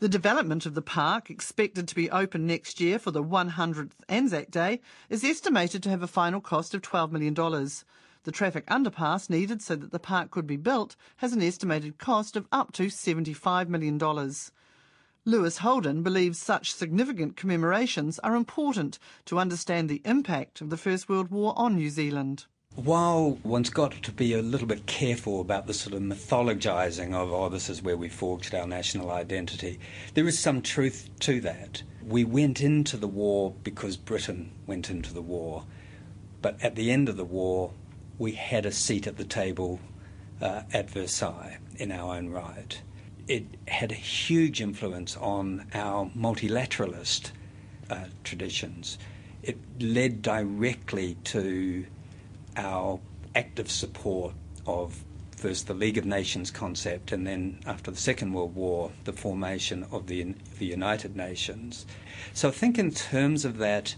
The 0.00 0.08
development 0.08 0.66
of 0.66 0.74
the 0.74 0.82
park, 0.82 1.30
expected 1.30 1.86
to 1.86 1.94
be 1.94 2.10
open 2.10 2.46
next 2.46 2.80
year 2.80 2.98
for 2.98 3.12
the 3.12 3.22
100th 3.22 3.92
Anzac 4.08 4.50
Day, 4.50 4.80
is 5.08 5.22
estimated 5.22 5.84
to 5.84 5.90
have 5.90 6.02
a 6.02 6.08
final 6.08 6.40
cost 6.40 6.74
of 6.74 6.82
$12 6.82 7.12
million. 7.12 7.34
The 8.24 8.32
traffic 8.32 8.66
underpass 8.66 9.30
needed 9.30 9.62
so 9.62 9.76
that 9.76 9.92
the 9.92 10.00
park 10.00 10.32
could 10.32 10.48
be 10.48 10.56
built 10.56 10.96
has 11.18 11.32
an 11.32 11.42
estimated 11.42 11.98
cost 11.98 12.34
of 12.34 12.48
up 12.50 12.72
to 12.72 12.86
$75 12.86 13.68
million. 13.68 13.98
Lewis 15.24 15.58
Holden 15.58 16.02
believes 16.02 16.38
such 16.40 16.74
significant 16.74 17.36
commemorations 17.36 18.18
are 18.18 18.34
important 18.34 18.98
to 19.26 19.38
understand 19.38 19.88
the 19.88 20.02
impact 20.04 20.60
of 20.60 20.70
the 20.70 20.76
First 20.76 21.08
World 21.08 21.30
War 21.30 21.54
on 21.56 21.76
New 21.76 21.88
Zealand 21.88 22.46
while 22.76 23.38
one's 23.44 23.70
got 23.70 23.92
to 24.02 24.10
be 24.10 24.34
a 24.34 24.42
little 24.42 24.66
bit 24.66 24.86
careful 24.86 25.40
about 25.40 25.66
the 25.66 25.74
sort 25.74 25.94
of 25.94 26.02
mythologizing 26.02 27.14
of, 27.14 27.32
oh, 27.32 27.48
this 27.48 27.70
is 27.70 27.82
where 27.82 27.96
we 27.96 28.08
forged 28.08 28.54
our 28.54 28.66
national 28.66 29.10
identity, 29.10 29.78
there 30.14 30.26
is 30.26 30.38
some 30.38 30.60
truth 30.60 31.08
to 31.20 31.40
that. 31.40 31.82
We 32.04 32.24
went 32.24 32.60
into 32.60 32.96
the 32.96 33.06
war 33.08 33.54
because 33.62 33.96
Britain 33.96 34.50
went 34.66 34.90
into 34.90 35.14
the 35.14 35.22
war, 35.22 35.64
but 36.42 36.62
at 36.62 36.74
the 36.74 36.90
end 36.90 37.08
of 37.08 37.16
the 37.16 37.24
war, 37.24 37.72
we 38.18 38.32
had 38.32 38.66
a 38.66 38.72
seat 38.72 39.06
at 39.06 39.16
the 39.16 39.24
table 39.24 39.78
uh, 40.40 40.62
at 40.72 40.90
Versailles 40.90 41.58
in 41.76 41.92
our 41.92 42.16
own 42.16 42.28
right. 42.28 42.80
It 43.28 43.46
had 43.68 43.92
a 43.92 43.96
huge 43.96 44.60
influence 44.60 45.16
on 45.16 45.66
our 45.74 46.10
multilateralist 46.16 47.30
uh, 47.88 48.06
traditions. 48.24 48.98
It 49.42 49.58
led 49.80 50.22
directly 50.22 51.16
to 51.24 51.86
our 52.56 53.00
active 53.34 53.70
support 53.70 54.34
of 54.66 55.04
first 55.36 55.66
the 55.66 55.74
League 55.74 55.98
of 55.98 56.06
Nations 56.06 56.50
concept 56.50 57.12
and 57.12 57.26
then 57.26 57.58
after 57.66 57.90
the 57.90 57.96
Second 57.96 58.32
World 58.32 58.54
War 58.54 58.90
the 59.04 59.12
formation 59.12 59.84
of 59.90 60.06
the, 60.06 60.34
the 60.58 60.66
United 60.66 61.16
Nations. 61.16 61.84
So 62.32 62.48
I 62.48 62.52
think 62.52 62.78
in 62.78 62.90
terms 62.90 63.44
of 63.44 63.58
that 63.58 63.94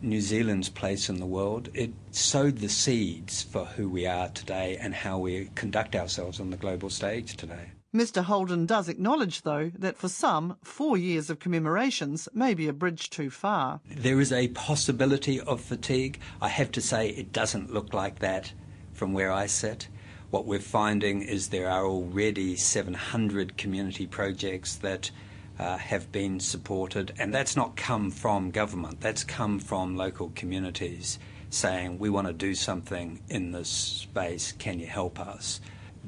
New 0.00 0.20
Zealand's 0.20 0.68
place 0.68 1.08
in 1.08 1.20
the 1.20 1.26
world, 1.26 1.70
it 1.74 1.90
sowed 2.10 2.58
the 2.58 2.68
seeds 2.68 3.42
for 3.42 3.64
who 3.64 3.88
we 3.88 4.06
are 4.06 4.28
today 4.28 4.76
and 4.80 4.94
how 4.94 5.18
we 5.18 5.50
conduct 5.54 5.96
ourselves 5.96 6.38
on 6.38 6.50
the 6.50 6.56
global 6.56 6.90
stage 6.90 7.36
today. 7.36 7.70
Mr 7.96 8.22
Holden 8.22 8.66
does 8.66 8.90
acknowledge, 8.90 9.40
though, 9.40 9.70
that 9.78 9.96
for 9.96 10.08
some, 10.08 10.58
four 10.62 10.98
years 10.98 11.30
of 11.30 11.38
commemorations 11.38 12.28
may 12.34 12.52
be 12.52 12.68
a 12.68 12.72
bridge 12.74 13.08
too 13.08 13.30
far. 13.30 13.80
There 13.88 14.20
is 14.20 14.32
a 14.32 14.48
possibility 14.48 15.40
of 15.40 15.62
fatigue. 15.62 16.20
I 16.42 16.48
have 16.48 16.70
to 16.72 16.82
say, 16.82 17.08
it 17.08 17.32
doesn't 17.32 17.72
look 17.72 17.94
like 17.94 18.18
that 18.18 18.52
from 18.92 19.14
where 19.14 19.32
I 19.32 19.46
sit. 19.46 19.88
What 20.28 20.44
we're 20.44 20.58
finding 20.58 21.22
is 21.22 21.48
there 21.48 21.70
are 21.70 21.86
already 21.86 22.54
700 22.54 23.56
community 23.56 24.06
projects 24.06 24.76
that 24.76 25.10
uh, 25.58 25.78
have 25.78 26.12
been 26.12 26.38
supported, 26.38 27.14
and 27.18 27.32
that's 27.32 27.56
not 27.56 27.76
come 27.76 28.10
from 28.10 28.50
government, 28.50 29.00
that's 29.00 29.24
come 29.24 29.58
from 29.58 29.96
local 29.96 30.32
communities 30.34 31.18
saying, 31.48 31.98
We 31.98 32.10
want 32.10 32.26
to 32.26 32.34
do 32.34 32.54
something 32.54 33.20
in 33.30 33.52
this 33.52 33.68
space, 33.68 34.52
can 34.52 34.80
you 34.80 34.86
help 34.86 35.18
us? 35.18 35.62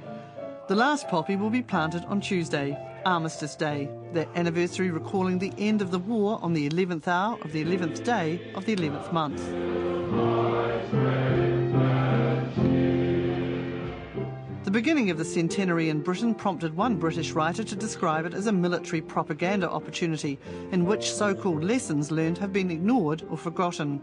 The 0.69 0.75
last 0.75 1.09
poppy 1.09 1.35
will 1.35 1.49
be 1.49 1.61
planted 1.61 2.05
on 2.05 2.21
Tuesday, 2.21 2.77
Armistice 3.05 3.57
Day, 3.57 3.89
that 4.13 4.29
anniversary 4.35 4.91
recalling 4.91 5.37
the 5.37 5.51
end 5.57 5.81
of 5.81 5.91
the 5.91 5.99
war 5.99 6.39
on 6.41 6.53
the 6.53 6.69
11th 6.69 7.09
hour 7.09 7.37
of 7.41 7.51
the 7.51 7.65
11th 7.65 8.05
day 8.05 8.53
of 8.55 8.65
the 8.65 8.77
11th 8.77 9.11
month. 9.11 9.41
The 14.69 14.73
beginning 14.73 15.09
of 15.09 15.17
the 15.17 15.25
centenary 15.25 15.89
in 15.89 16.03
Britain 16.03 16.35
prompted 16.35 16.77
one 16.77 16.97
British 16.97 17.31
writer 17.31 17.63
to 17.63 17.75
describe 17.75 18.27
it 18.27 18.35
as 18.35 18.45
a 18.45 18.51
military 18.51 19.01
propaganda 19.01 19.67
opportunity 19.67 20.37
in 20.71 20.85
which 20.85 21.11
so 21.11 21.33
called 21.33 21.63
lessons 21.63 22.11
learned 22.11 22.37
have 22.37 22.53
been 22.53 22.69
ignored 22.69 23.23
or 23.31 23.35
forgotten. 23.35 23.99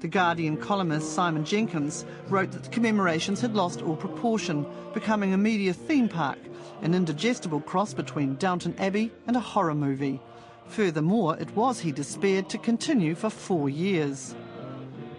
The 0.00 0.08
Guardian 0.08 0.58
columnist 0.58 1.14
Simon 1.14 1.42
Jenkins 1.42 2.04
wrote 2.28 2.50
that 2.50 2.64
the 2.64 2.68
commemorations 2.68 3.40
had 3.40 3.54
lost 3.54 3.80
all 3.80 3.96
proportion, 3.96 4.66
becoming 4.92 5.32
a 5.32 5.38
media 5.38 5.72
theme 5.72 6.10
park, 6.10 6.38
an 6.82 6.92
indigestible 6.92 7.62
cross 7.62 7.94
between 7.94 8.36
Downton 8.36 8.74
Abbey 8.78 9.10
and 9.26 9.36
a 9.36 9.40
horror 9.40 9.74
movie. 9.74 10.20
Furthermore, 10.66 11.38
it 11.38 11.56
was, 11.56 11.80
he 11.80 11.92
despaired, 11.92 12.50
to 12.50 12.58
continue 12.58 13.14
for 13.14 13.30
four 13.30 13.70
years. 13.70 14.34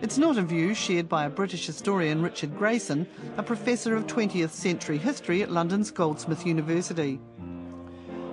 It's 0.02 0.18
not 0.18 0.38
a 0.38 0.42
view 0.42 0.74
shared 0.74 1.10
by 1.10 1.26
a 1.26 1.30
British 1.30 1.66
historian, 1.66 2.22
Richard 2.22 2.58
Grayson, 2.58 3.06
a 3.36 3.44
professor 3.44 3.98
of 3.98 4.08
20th 4.08 4.52
century 4.52 4.98
history 4.98 5.44
at 5.44 5.52
London's 5.52 5.92
Goldsmith 5.92 6.46
University. 6.46 7.20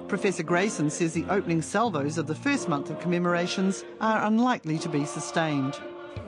Professor 0.06 0.44
Grayson 0.44 0.90
says 0.90 1.12
the 1.12 1.26
opening 1.28 1.60
salvos 1.60 2.18
of 2.18 2.28
the 2.28 2.36
first 2.36 2.68
month 2.68 2.88
of 2.88 3.00
commemorations 3.00 3.84
are 4.00 4.24
unlikely 4.26 4.78
to 4.78 4.88
be 4.88 5.04
sustained. 5.04 5.76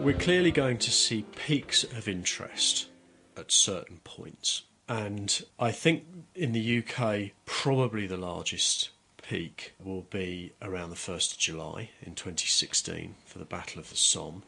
We're 0.00 0.18
clearly 0.18 0.50
going 0.50 0.78
to 0.78 0.90
see 0.90 1.24
peaks 1.36 1.84
of 1.84 2.08
interest 2.08 2.88
at 3.36 3.52
certain 3.52 3.98
points. 4.02 4.62
And 4.88 5.40
I 5.56 5.70
think 5.70 6.04
in 6.34 6.50
the 6.50 6.82
UK, 6.82 7.30
probably 7.46 8.08
the 8.08 8.16
largest 8.16 8.90
peak 9.22 9.74
will 9.78 10.02
be 10.02 10.54
around 10.60 10.90
the 10.90 10.96
1st 10.96 11.34
of 11.34 11.38
July 11.38 11.90
in 12.02 12.16
2016 12.16 13.14
for 13.24 13.38
the 13.38 13.44
Battle 13.44 13.78
of 13.78 13.90
the 13.90 13.96
Somme. 13.96 14.42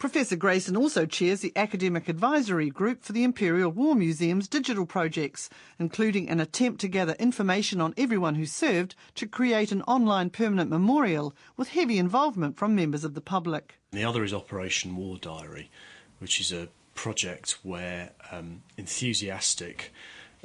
Professor 0.00 0.34
Grayson 0.34 0.78
also 0.78 1.04
chairs 1.04 1.42
the 1.42 1.52
Academic 1.54 2.08
Advisory 2.08 2.70
Group 2.70 3.02
for 3.02 3.12
the 3.12 3.22
Imperial 3.22 3.70
War 3.70 3.94
Museum's 3.94 4.48
digital 4.48 4.86
projects, 4.86 5.50
including 5.78 6.30
an 6.30 6.40
attempt 6.40 6.80
to 6.80 6.88
gather 6.88 7.12
information 7.18 7.82
on 7.82 7.92
everyone 7.98 8.36
who 8.36 8.46
served 8.46 8.94
to 9.16 9.26
create 9.26 9.72
an 9.72 9.82
online 9.82 10.30
permanent 10.30 10.70
memorial 10.70 11.34
with 11.58 11.68
heavy 11.68 11.98
involvement 11.98 12.56
from 12.56 12.74
members 12.74 13.04
of 13.04 13.12
the 13.12 13.20
public. 13.20 13.74
The 13.90 14.02
other 14.02 14.24
is 14.24 14.32
Operation 14.32 14.96
War 14.96 15.18
Diary, 15.18 15.70
which 16.18 16.40
is 16.40 16.50
a 16.50 16.68
project 16.94 17.58
where 17.62 18.12
um, 18.32 18.62
enthusiastic 18.78 19.92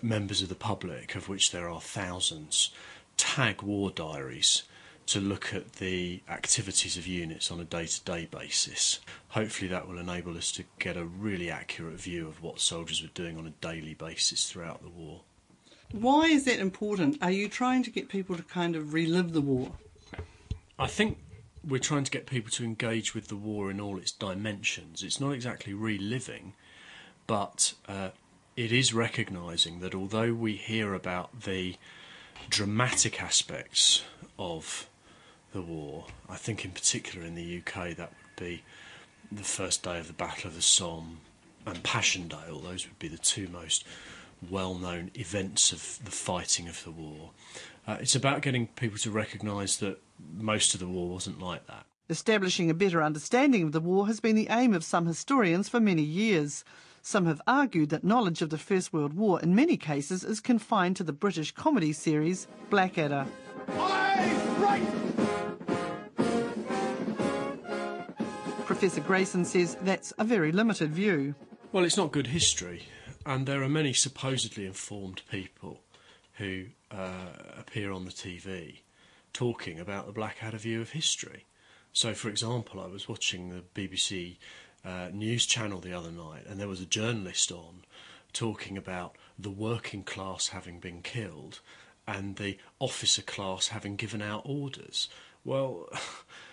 members 0.01 0.41
of 0.41 0.49
the 0.49 0.55
public, 0.55 1.15
of 1.15 1.29
which 1.29 1.51
there 1.51 1.69
are 1.69 1.79
thousands, 1.79 2.71
tag 3.15 3.61
war 3.61 3.89
diaries 3.89 4.63
to 5.07 5.19
look 5.19 5.53
at 5.53 5.73
the 5.73 6.21
activities 6.29 6.97
of 6.97 7.05
units 7.05 7.51
on 7.51 7.59
a 7.59 7.63
day 7.63 7.85
to 7.85 8.03
day 8.03 8.25
basis. 8.25 8.99
Hopefully, 9.29 9.67
that 9.69 9.87
will 9.87 9.99
enable 9.99 10.37
us 10.37 10.51
to 10.53 10.63
get 10.79 10.97
a 10.97 11.05
really 11.05 11.49
accurate 11.49 11.99
view 11.99 12.27
of 12.27 12.41
what 12.41 12.59
soldiers 12.59 13.01
were 13.01 13.09
doing 13.13 13.37
on 13.37 13.45
a 13.45 13.51
daily 13.61 13.93
basis 13.93 14.49
throughout 14.49 14.81
the 14.81 14.89
war. 14.89 15.21
Why 15.91 16.25
is 16.25 16.45
that 16.45 16.59
important? 16.59 17.17
Are 17.21 17.31
you 17.31 17.47
trying 17.47 17.83
to 17.83 17.91
get 17.91 18.09
people 18.09 18.35
to 18.35 18.43
kind 18.43 18.75
of 18.75 18.93
relive 18.93 19.33
the 19.33 19.41
war? 19.41 19.71
I 20.77 20.87
think 20.87 21.19
we're 21.63 21.79
trying 21.79 22.03
to 22.03 22.11
get 22.11 22.25
people 22.25 22.51
to 22.51 22.63
engage 22.63 23.13
with 23.13 23.27
the 23.27 23.35
war 23.35 23.71
in 23.71 23.79
all 23.79 23.97
its 23.97 24.11
dimensions. 24.11 25.03
It's 25.03 25.21
not 25.21 25.31
exactly 25.31 25.73
reliving, 25.73 26.53
but 27.27 27.73
uh, 27.87 28.09
it 28.55 28.71
is 28.71 28.93
recognising 28.93 29.79
that 29.79 29.95
although 29.95 30.33
we 30.33 30.53
hear 30.53 30.93
about 30.93 31.41
the 31.41 31.75
dramatic 32.49 33.21
aspects 33.21 34.03
of 34.37 34.89
the 35.55 35.61
war, 35.61 36.03
I 36.29 36.35
think 36.35 36.65
in 36.65 36.71
particular 36.71 37.25
in 37.25 37.33
the 37.33 37.57
UK 37.59 37.95
that 37.95 38.11
would 38.11 38.45
be 38.45 38.61
the 39.31 39.41
first 39.43 39.83
day 39.83 39.97
of 39.97 40.07
the 40.07 40.13
Battle 40.13 40.49
of 40.49 40.55
the 40.55 40.61
Somme 40.61 41.21
and 41.65 41.81
Passchendaele. 41.81 42.59
Those 42.59 42.85
would 42.85 42.99
be 42.99 43.07
the 43.07 43.17
two 43.17 43.47
most 43.47 43.85
well 44.51 44.75
known 44.75 45.11
events 45.15 45.71
of 45.71 45.99
the 46.03 46.11
fighting 46.11 46.67
of 46.67 46.83
the 46.83 46.91
war. 46.91 47.31
Uh, 47.87 47.97
it's 48.01 48.15
about 48.15 48.41
getting 48.41 48.67
people 48.67 48.97
to 48.99 49.09
recognise 49.09 49.77
that 49.77 50.01
most 50.37 50.73
of 50.73 50.81
the 50.81 50.87
war 50.87 51.07
wasn't 51.07 51.41
like 51.41 51.65
that. 51.67 51.85
Establishing 52.09 52.69
a 52.69 52.73
better 52.73 53.01
understanding 53.01 53.63
of 53.63 53.71
the 53.71 53.79
war 53.79 54.07
has 54.07 54.19
been 54.19 54.35
the 54.35 54.49
aim 54.51 54.73
of 54.73 54.83
some 54.83 55.05
historians 55.05 55.69
for 55.69 55.79
many 55.79 56.03
years. 56.03 56.65
Some 57.01 57.27
have 57.27 57.41
argued 57.47 57.89
that 57.91 58.03
knowledge 58.03 58.41
of 58.41 58.49
the 58.49 58.57
First 58.57 58.91
World 58.91 59.13
War 59.13 59.39
in 59.39 59.55
many 59.55 59.77
cases 59.77 60.25
is 60.25 60.41
confined 60.41 60.97
to 60.97 61.03
the 61.03 61.13
British 61.13 61.53
comedy 61.53 61.93
series 61.93 62.47
Blackadder. 62.69 63.25
Professor 68.65 69.01
Grayson 69.01 69.45
says 69.45 69.77
that's 69.81 70.11
a 70.17 70.23
very 70.23 70.51
limited 70.51 70.91
view. 70.91 71.35
Well, 71.71 71.85
it's 71.85 71.97
not 71.97 72.11
good 72.11 72.27
history, 72.27 72.83
and 73.23 73.45
there 73.45 73.61
are 73.61 73.69
many 73.69 73.93
supposedly 73.93 74.65
informed 74.65 75.21
people 75.29 75.81
who 76.37 76.65
uh, 76.89 77.27
appear 77.57 77.91
on 77.91 78.05
the 78.05 78.11
TV 78.11 78.79
talking 79.33 79.79
about 79.79 80.07
the 80.07 80.11
Blackadder 80.11 80.57
view 80.57 80.81
of 80.81 80.91
history. 80.91 81.45
So, 81.93 82.15
for 82.15 82.27
example, 82.27 82.79
I 82.81 82.87
was 82.87 83.07
watching 83.07 83.49
the 83.49 83.63
BBC 83.75 84.37
uh, 84.83 85.09
news 85.13 85.45
channel 85.45 85.79
the 85.79 85.93
other 85.93 86.11
night, 86.11 86.45
and 86.47 86.59
there 86.59 86.67
was 86.67 86.81
a 86.81 86.85
journalist 86.85 87.51
on 87.51 87.83
talking 88.33 88.77
about 88.77 89.15
the 89.37 89.51
working 89.51 90.03
class 90.03 90.49
having 90.49 90.79
been 90.79 91.03
killed 91.03 91.59
and 92.07 92.37
the 92.37 92.57
officer 92.79 93.21
class 93.21 93.67
having 93.67 93.95
given 93.95 94.21
out 94.21 94.41
orders. 94.43 95.07
Well, 95.43 95.87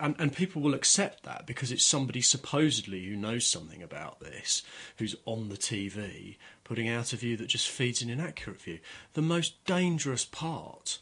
and, 0.00 0.14
and 0.18 0.34
people 0.34 0.62
will 0.62 0.74
accept 0.74 1.22
that 1.24 1.46
because 1.46 1.70
it's 1.72 1.86
somebody 1.86 2.20
supposedly 2.20 3.04
who 3.04 3.16
knows 3.16 3.46
something 3.46 3.82
about 3.82 4.20
this, 4.20 4.62
who's 4.98 5.16
on 5.24 5.48
the 5.48 5.56
TV, 5.56 6.36
putting 6.64 6.88
out 6.88 7.12
a 7.12 7.16
view 7.16 7.36
that 7.36 7.48
just 7.48 7.68
feeds 7.68 8.02
an 8.02 8.10
inaccurate 8.10 8.60
view. 8.60 8.78
The 9.14 9.22
most 9.22 9.64
dangerous 9.64 10.24
part 10.24 10.98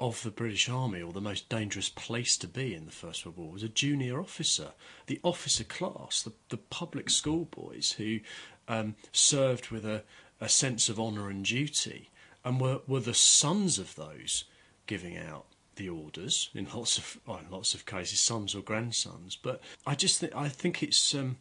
of 0.00 0.22
the 0.22 0.30
British 0.30 0.68
Army, 0.68 1.00
or 1.00 1.12
the 1.12 1.20
most 1.20 1.48
dangerous 1.48 1.88
place 1.88 2.36
to 2.38 2.48
be 2.48 2.74
in 2.74 2.86
the 2.86 2.92
First 2.92 3.24
World 3.24 3.38
War, 3.38 3.52
was 3.52 3.62
a 3.62 3.68
junior 3.68 4.20
officer, 4.20 4.72
the 5.06 5.20
officer 5.22 5.64
class, 5.64 6.22
the, 6.22 6.32
the 6.48 6.56
public 6.56 7.08
schoolboys 7.10 7.92
who 7.92 8.20
um, 8.68 8.96
served 9.12 9.70
with 9.70 9.84
a, 9.84 10.02
a 10.40 10.48
sense 10.48 10.88
of 10.88 10.98
honour 10.98 11.30
and 11.30 11.44
duty, 11.44 12.10
and 12.44 12.60
were, 12.60 12.80
were 12.86 13.00
the 13.00 13.14
sons 13.14 13.78
of 13.78 13.94
those 13.94 14.44
giving 14.86 15.16
out 15.16 15.46
the 15.76 15.88
orders 15.88 16.50
in 16.54 16.68
lots 16.74 16.98
of 16.98 17.18
well, 17.26 17.38
in 17.38 17.50
lots 17.50 17.74
of 17.74 17.86
cases, 17.86 18.20
sons 18.20 18.54
or 18.54 18.62
grandsons. 18.62 19.36
But 19.36 19.60
I 19.86 19.94
just 19.94 20.20
think 20.20 20.34
I 20.34 20.48
think 20.48 20.82
it's 20.82 21.14
um, 21.14 21.36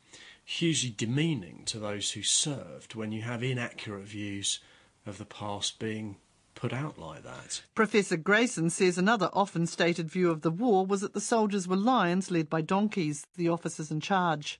hugely 0.45 0.93
demeaning 0.95 1.63
to 1.65 1.79
those 1.79 2.11
who 2.11 2.23
served 2.23 2.95
when 2.95 3.11
you 3.11 3.21
have 3.21 3.43
inaccurate 3.43 4.05
views 4.05 4.59
of 5.05 5.17
the 5.17 5.25
past 5.25 5.79
being 5.79 6.17
put 6.55 6.73
out 6.73 6.97
like 6.97 7.23
that. 7.23 7.61
Professor 7.75 8.17
Grayson 8.17 8.69
says 8.69 8.97
another 8.97 9.29
often 9.33 9.65
stated 9.65 10.09
view 10.09 10.29
of 10.29 10.41
the 10.41 10.51
war 10.51 10.85
was 10.85 11.01
that 11.01 11.13
the 11.13 11.21
soldiers 11.21 11.67
were 11.67 11.75
lions 11.75 12.31
led 12.31 12.49
by 12.49 12.61
donkeys, 12.61 13.25
the 13.35 13.49
officers 13.49 13.91
in 13.91 13.99
charge. 13.99 14.59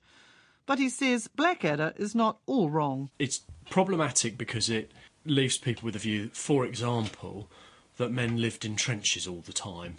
But 0.66 0.78
he 0.78 0.88
says 0.88 1.28
Blackadder 1.28 1.92
is 1.96 2.14
not 2.14 2.38
all 2.46 2.70
wrong. 2.70 3.10
It's 3.18 3.42
problematic 3.70 4.38
because 4.38 4.68
it 4.70 4.92
leaves 5.24 5.58
people 5.58 5.86
with 5.86 5.96
a 5.96 6.00
view, 6.00 6.30
for 6.32 6.64
example, 6.64 7.50
that 7.96 8.10
men 8.10 8.40
lived 8.40 8.64
in 8.64 8.76
trenches 8.76 9.26
all 9.26 9.40
the 9.40 9.52
time. 9.52 9.98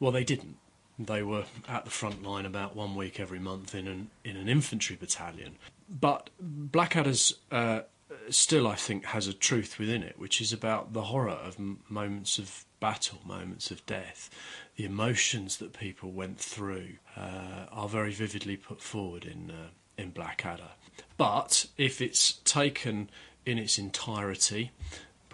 Well, 0.00 0.12
they 0.12 0.24
didn't. 0.24 0.56
They 0.98 1.22
were 1.22 1.44
at 1.68 1.84
the 1.84 1.90
front 1.90 2.22
line 2.22 2.46
about 2.46 2.76
one 2.76 2.94
week 2.94 3.18
every 3.18 3.40
month 3.40 3.74
in 3.74 3.88
an 3.88 4.10
in 4.24 4.36
an 4.36 4.48
infantry 4.48 4.96
battalion. 4.96 5.56
But 5.88 6.30
Blackadder's 6.40 7.34
uh, 7.50 7.80
still, 8.30 8.66
I 8.66 8.76
think, 8.76 9.06
has 9.06 9.26
a 9.26 9.32
truth 9.32 9.78
within 9.78 10.02
it, 10.02 10.18
which 10.18 10.40
is 10.40 10.52
about 10.52 10.92
the 10.92 11.02
horror 11.02 11.30
of 11.30 11.58
moments 11.88 12.38
of 12.38 12.64
battle, 12.80 13.18
moments 13.24 13.70
of 13.70 13.84
death. 13.86 14.30
The 14.76 14.84
emotions 14.84 15.56
that 15.56 15.72
people 15.72 16.12
went 16.12 16.38
through 16.38 16.94
uh, 17.16 17.66
are 17.72 17.88
very 17.88 18.12
vividly 18.12 18.56
put 18.56 18.80
forward 18.80 19.24
in 19.24 19.50
uh, 19.50 19.68
in 19.96 20.10
Blackadder. 20.10 20.70
But 21.16 21.66
if 21.76 22.00
it's 22.00 22.34
taken 22.44 23.10
in 23.46 23.58
its 23.58 23.78
entirety, 23.78 24.72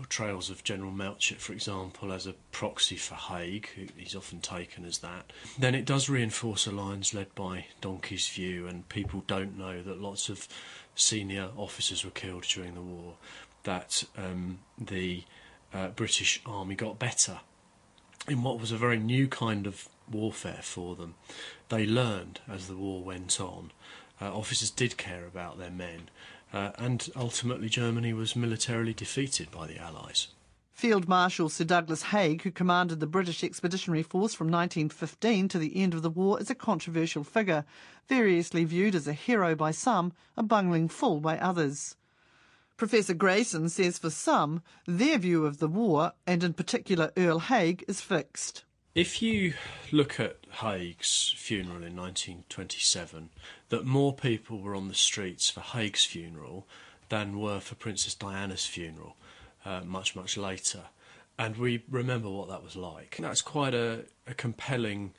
portrayals 0.00 0.48
of 0.48 0.64
General 0.64 0.90
Melchett, 0.90 1.36
for 1.36 1.52
example, 1.52 2.10
as 2.10 2.26
a 2.26 2.32
proxy 2.52 2.96
for 2.96 3.16
Haig, 3.16 3.68
who 3.76 3.84
he's 3.98 4.16
often 4.16 4.40
taken 4.40 4.86
as 4.86 4.98
that, 5.00 5.30
then 5.58 5.74
it 5.74 5.84
does 5.84 6.08
reinforce 6.08 6.66
a 6.66 6.70
lines 6.70 7.12
led 7.12 7.34
by 7.34 7.66
Donkey's 7.82 8.26
view, 8.26 8.66
and 8.66 8.88
people 8.88 9.22
don't 9.26 9.58
know 9.58 9.82
that 9.82 10.00
lots 10.00 10.30
of 10.30 10.48
senior 10.94 11.50
officers 11.54 12.02
were 12.02 12.10
killed 12.10 12.44
during 12.44 12.74
the 12.74 12.80
war, 12.80 13.16
that 13.64 14.04
um, 14.16 14.60
the 14.78 15.24
uh, 15.74 15.88
British 15.88 16.40
Army 16.46 16.76
got 16.76 16.98
better 16.98 17.40
in 18.26 18.42
what 18.42 18.58
was 18.58 18.72
a 18.72 18.78
very 18.78 18.98
new 18.98 19.28
kind 19.28 19.66
of 19.66 19.86
warfare 20.10 20.60
for 20.62 20.96
them. 20.96 21.14
They 21.68 21.84
learned 21.84 22.40
as 22.48 22.68
the 22.68 22.76
war 22.76 23.02
went 23.02 23.38
on. 23.38 23.70
Uh, 24.18 24.34
officers 24.34 24.70
did 24.70 24.96
care 24.96 25.26
about 25.26 25.58
their 25.58 25.70
men, 25.70 26.08
uh, 26.52 26.70
and 26.78 27.10
ultimately 27.16 27.68
Germany 27.68 28.12
was 28.12 28.36
militarily 28.36 28.94
defeated 28.94 29.50
by 29.50 29.66
the 29.66 29.78
Allies. 29.78 30.28
Field 30.72 31.06
Marshal 31.06 31.50
Sir 31.50 31.64
Douglas 31.64 32.04
Haig, 32.04 32.42
who 32.42 32.50
commanded 32.50 33.00
the 33.00 33.06
British 33.06 33.44
Expeditionary 33.44 34.02
Force 34.02 34.32
from 34.32 34.46
1915 34.46 35.48
to 35.48 35.58
the 35.58 35.76
end 35.76 35.92
of 35.92 36.00
the 36.00 36.08
war, 36.08 36.40
is 36.40 36.48
a 36.48 36.54
controversial 36.54 37.22
figure, 37.22 37.66
variously 38.08 38.64
viewed 38.64 38.94
as 38.94 39.06
a 39.06 39.12
hero 39.12 39.54
by 39.54 39.72
some, 39.72 40.14
a 40.38 40.42
bungling 40.42 40.88
fool 40.88 41.20
by 41.20 41.38
others. 41.38 41.96
Professor 42.78 43.12
Grayson 43.12 43.68
says 43.68 43.98
for 43.98 44.08
some, 44.08 44.62
their 44.86 45.18
view 45.18 45.44
of 45.44 45.58
the 45.58 45.68
war, 45.68 46.14
and 46.26 46.42
in 46.42 46.54
particular 46.54 47.12
Earl 47.14 47.40
Haig, 47.40 47.84
is 47.86 48.00
fixed. 48.00 48.64
If 48.94 49.22
you 49.22 49.54
look 49.92 50.18
at 50.18 50.38
Haig's 50.62 51.32
funeral 51.36 51.76
in 51.76 51.94
1927, 51.94 53.30
that 53.68 53.84
more 53.84 54.12
people 54.12 54.60
were 54.60 54.74
on 54.74 54.88
the 54.88 54.94
streets 54.94 55.48
for 55.48 55.60
Haig's 55.60 56.04
funeral 56.04 56.66
than 57.08 57.38
were 57.38 57.60
for 57.60 57.76
Princess 57.76 58.14
Diana's 58.14 58.66
funeral 58.66 59.14
uh, 59.64 59.82
much, 59.84 60.16
much 60.16 60.36
later. 60.36 60.82
And 61.38 61.56
we 61.56 61.84
remember 61.88 62.28
what 62.30 62.48
that 62.48 62.64
was 62.64 62.74
like. 62.74 63.16
That's 63.20 63.42
quite 63.42 63.74
a, 63.74 64.06
a 64.26 64.34
compelling 64.34 65.12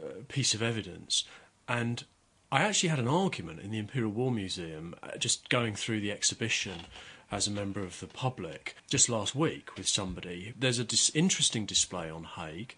uh, 0.00 0.22
piece 0.28 0.54
of 0.54 0.62
evidence. 0.62 1.24
And 1.66 2.04
I 2.52 2.62
actually 2.62 2.90
had 2.90 3.00
an 3.00 3.08
argument 3.08 3.60
in 3.60 3.72
the 3.72 3.78
Imperial 3.78 4.12
War 4.12 4.30
Museum, 4.30 4.94
uh, 5.02 5.18
just 5.18 5.48
going 5.48 5.74
through 5.74 6.00
the 6.00 6.12
exhibition 6.12 6.82
as 7.30 7.46
a 7.46 7.50
member 7.50 7.80
of 7.80 8.00
the 8.00 8.06
public 8.06 8.74
just 8.88 9.08
last 9.08 9.34
week 9.34 9.76
with 9.76 9.86
somebody. 9.86 10.54
There's 10.58 10.78
a 10.78 10.84
dis- 10.84 11.10
interesting 11.14 11.66
display 11.66 12.08
on 12.10 12.24
Haig 12.24 12.74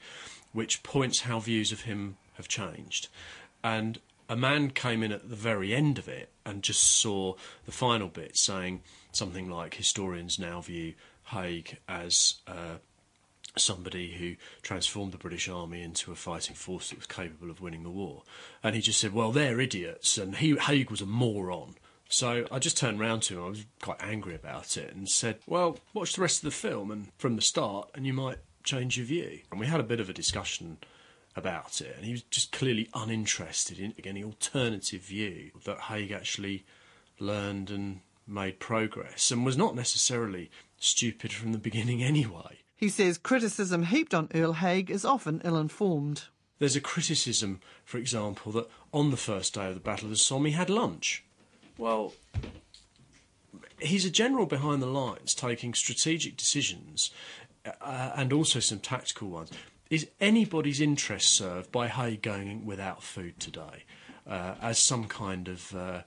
which 0.52 0.82
points 0.82 1.20
how 1.20 1.38
views 1.38 1.70
of 1.70 1.82
him 1.82 2.16
have 2.34 2.48
changed. 2.48 3.08
And 3.62 4.00
a 4.28 4.36
man 4.36 4.70
came 4.70 5.02
in 5.02 5.12
at 5.12 5.28
the 5.28 5.36
very 5.36 5.74
end 5.74 5.98
of 5.98 6.08
it 6.08 6.30
and 6.44 6.62
just 6.62 6.82
saw 6.82 7.34
the 7.66 7.72
final 7.72 8.08
bit 8.08 8.36
saying 8.36 8.82
something 9.12 9.48
like 9.48 9.74
historians 9.74 10.38
now 10.38 10.60
view 10.60 10.94
Haig 11.24 11.78
as 11.88 12.36
uh, 12.46 12.76
somebody 13.56 14.12
who 14.12 14.36
transformed 14.62 15.12
the 15.12 15.18
British 15.18 15.48
Army 15.48 15.82
into 15.82 16.12
a 16.12 16.16
fighting 16.16 16.54
force 16.54 16.90
that 16.90 16.98
was 16.98 17.06
capable 17.06 17.50
of 17.50 17.60
winning 17.60 17.82
the 17.82 17.90
war. 17.90 18.22
And 18.62 18.74
he 18.74 18.80
just 18.80 19.00
said, 19.00 19.12
well, 19.12 19.32
they're 19.32 19.60
idiots, 19.60 20.18
and 20.18 20.36
he, 20.36 20.56
Haig 20.56 20.90
was 20.90 21.00
a 21.00 21.06
moron. 21.06 21.74
So 22.10 22.44
I 22.50 22.58
just 22.58 22.76
turned 22.76 22.98
round 22.98 23.22
to 23.22 23.38
him, 23.38 23.44
I 23.44 23.48
was 23.48 23.64
quite 23.80 24.02
angry 24.02 24.34
about 24.34 24.76
it, 24.76 24.92
and 24.92 25.08
said, 25.08 25.38
well, 25.46 25.78
watch 25.94 26.14
the 26.14 26.22
rest 26.22 26.38
of 26.38 26.44
the 26.44 26.50
film 26.50 26.90
and 26.90 27.08
from 27.18 27.36
the 27.36 27.42
start, 27.42 27.88
and 27.94 28.04
you 28.04 28.12
might 28.12 28.38
change 28.64 28.96
your 28.96 29.06
view. 29.06 29.38
And 29.50 29.60
we 29.60 29.66
had 29.66 29.78
a 29.78 29.84
bit 29.84 30.00
of 30.00 30.10
a 30.10 30.12
discussion 30.12 30.78
about 31.36 31.80
it, 31.80 31.94
and 31.96 32.04
he 32.04 32.10
was 32.10 32.22
just 32.24 32.50
clearly 32.50 32.88
uninterested 32.94 33.78
in 33.78 33.94
any 34.04 34.24
alternative 34.24 35.02
view 35.02 35.52
that 35.64 35.82
Haig 35.82 36.10
actually 36.10 36.64
learned 37.20 37.70
and 37.70 38.00
made 38.26 38.58
progress, 38.58 39.30
and 39.30 39.46
was 39.46 39.56
not 39.56 39.76
necessarily 39.76 40.50
stupid 40.78 41.32
from 41.32 41.52
the 41.52 41.58
beginning 41.58 42.02
anyway. 42.02 42.58
He 42.76 42.88
says 42.88 43.18
criticism 43.18 43.84
heaped 43.84 44.14
on 44.14 44.28
Earl 44.34 44.54
Haig 44.54 44.90
is 44.90 45.04
often 45.04 45.42
ill 45.44 45.58
informed. 45.58 46.24
There's 46.58 46.76
a 46.76 46.80
criticism, 46.80 47.60
for 47.84 47.98
example, 47.98 48.50
that 48.52 48.68
on 48.92 49.10
the 49.12 49.16
first 49.16 49.54
day 49.54 49.68
of 49.68 49.74
the 49.74 49.80
Battle 49.80 50.06
of 50.06 50.10
the 50.10 50.16
Somme 50.16 50.46
he 50.46 50.52
had 50.52 50.68
lunch. 50.68 51.24
Well, 51.80 52.12
he's 53.78 54.04
a 54.04 54.10
general 54.10 54.44
behind 54.44 54.82
the 54.82 54.86
lines 54.86 55.34
taking 55.34 55.72
strategic 55.72 56.36
decisions 56.36 57.10
uh, 57.64 58.10
and 58.14 58.34
also 58.34 58.60
some 58.60 58.80
tactical 58.80 59.30
ones. 59.30 59.50
Is 59.88 60.06
anybody's 60.20 60.82
interest 60.82 61.30
served 61.30 61.72
by 61.72 61.88
Haig 61.88 62.20
going 62.20 62.66
without 62.66 63.02
food 63.02 63.40
today 63.40 63.84
uh, 64.28 64.56
as 64.60 64.78
some 64.78 65.06
kind 65.06 65.48
of 65.48 65.74
uh, 65.74 66.02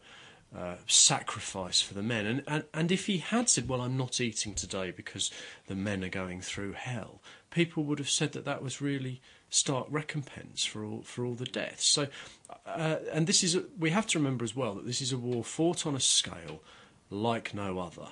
uh, 0.55 0.75
sacrifice 0.85 1.81
for 1.81 1.95
the 1.95 2.03
men? 2.03 2.27
And, 2.27 2.43
and, 2.47 2.63
and 2.71 2.91
if 2.91 3.07
he 3.07 3.17
had 3.17 3.49
said, 3.49 3.67
Well, 3.67 3.81
I'm 3.81 3.97
not 3.97 4.21
eating 4.21 4.53
today 4.53 4.91
because 4.91 5.31
the 5.65 5.75
men 5.75 6.03
are 6.03 6.09
going 6.09 6.41
through 6.41 6.73
hell, 6.73 7.19
people 7.49 7.83
would 7.85 7.97
have 7.97 8.11
said 8.11 8.33
that 8.33 8.45
that 8.45 8.61
was 8.61 8.79
really 8.79 9.21
stark 9.49 9.85
recompense 9.89 10.65
for 10.65 10.83
all 10.83 11.01
for 11.01 11.25
all 11.25 11.35
the 11.35 11.45
deaths. 11.45 11.87
So, 11.87 12.07
uh, 12.65 12.97
and 13.11 13.27
this 13.27 13.43
is 13.43 13.57
we 13.77 13.89
have 13.89 14.07
to 14.07 14.19
remember 14.19 14.43
as 14.43 14.55
well 14.55 14.75
that 14.75 14.85
this 14.85 15.01
is 15.01 15.11
a 15.11 15.17
war 15.17 15.43
fought 15.43 15.85
on 15.85 15.95
a 15.95 15.99
scale 15.99 16.61
like 17.09 17.53
no 17.53 17.79
other. 17.79 18.09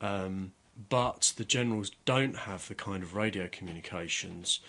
Um, 0.00 0.52
but 0.88 1.34
the 1.36 1.44
generals 1.44 1.90
don't 2.04 2.36
have 2.36 2.66
the 2.68 2.74
kind 2.74 3.02
of 3.02 3.14
radio 3.14 3.48
communications 3.50 4.60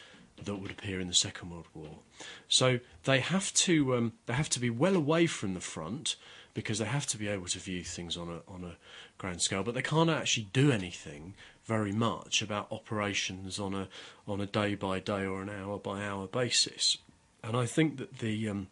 that 0.43 0.55
would 0.55 0.71
appear 0.71 0.99
in 0.99 1.07
the 1.07 1.13
Second 1.13 1.51
World 1.51 1.67
War. 1.73 1.99
So 2.47 2.79
they 3.03 3.19
have 3.19 3.53
to 3.53 3.95
um, 3.95 4.13
they 4.25 4.33
have 4.33 4.49
to 4.49 4.59
be 4.59 4.69
well 4.69 4.95
away 4.95 5.27
from 5.27 5.53
the 5.53 5.61
front 5.61 6.15
because 6.53 6.79
they 6.79 6.85
have 6.85 7.07
to 7.07 7.17
be 7.17 7.27
able 7.27 7.45
to 7.47 7.59
view 7.59 7.83
things 7.83 8.17
on 8.17 8.29
a 8.29 8.51
on 8.51 8.63
a 8.63 8.75
grand 9.17 9.41
scale, 9.41 9.63
but 9.63 9.73
they 9.73 9.81
can't 9.81 10.09
actually 10.09 10.47
do 10.53 10.71
anything 10.71 11.33
very 11.65 11.91
much 11.91 12.41
about 12.41 12.71
operations 12.71 13.59
on 13.59 13.73
a 13.73 13.87
on 14.27 14.41
a 14.41 14.45
day 14.45 14.75
by 14.75 14.99
day 14.99 15.25
or 15.25 15.41
an 15.41 15.49
hour 15.49 15.77
by 15.77 16.03
hour 16.03 16.27
basis. 16.27 16.97
And 17.43 17.55
I 17.55 17.65
think 17.65 17.97
that 17.97 18.19
the 18.19 18.49
um, 18.49 18.67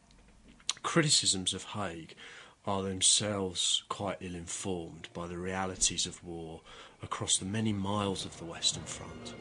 criticisms 0.84 1.54
of 1.54 1.64
Haig 1.64 2.16
are 2.66 2.84
themselves 2.84 3.84
quite 3.90 4.18
ill 4.22 4.36
informed 4.36 5.10
by 5.14 5.28
the 5.28 5.38
realities 5.38 6.06
of 6.06 6.24
war 6.24 6.62
across 7.02 7.38
the 7.38 7.46
many 7.46 7.74
miles 7.74 8.26
of 8.26 8.38
the 8.38 8.46
Western 8.46 8.84
Front. 8.84 9.34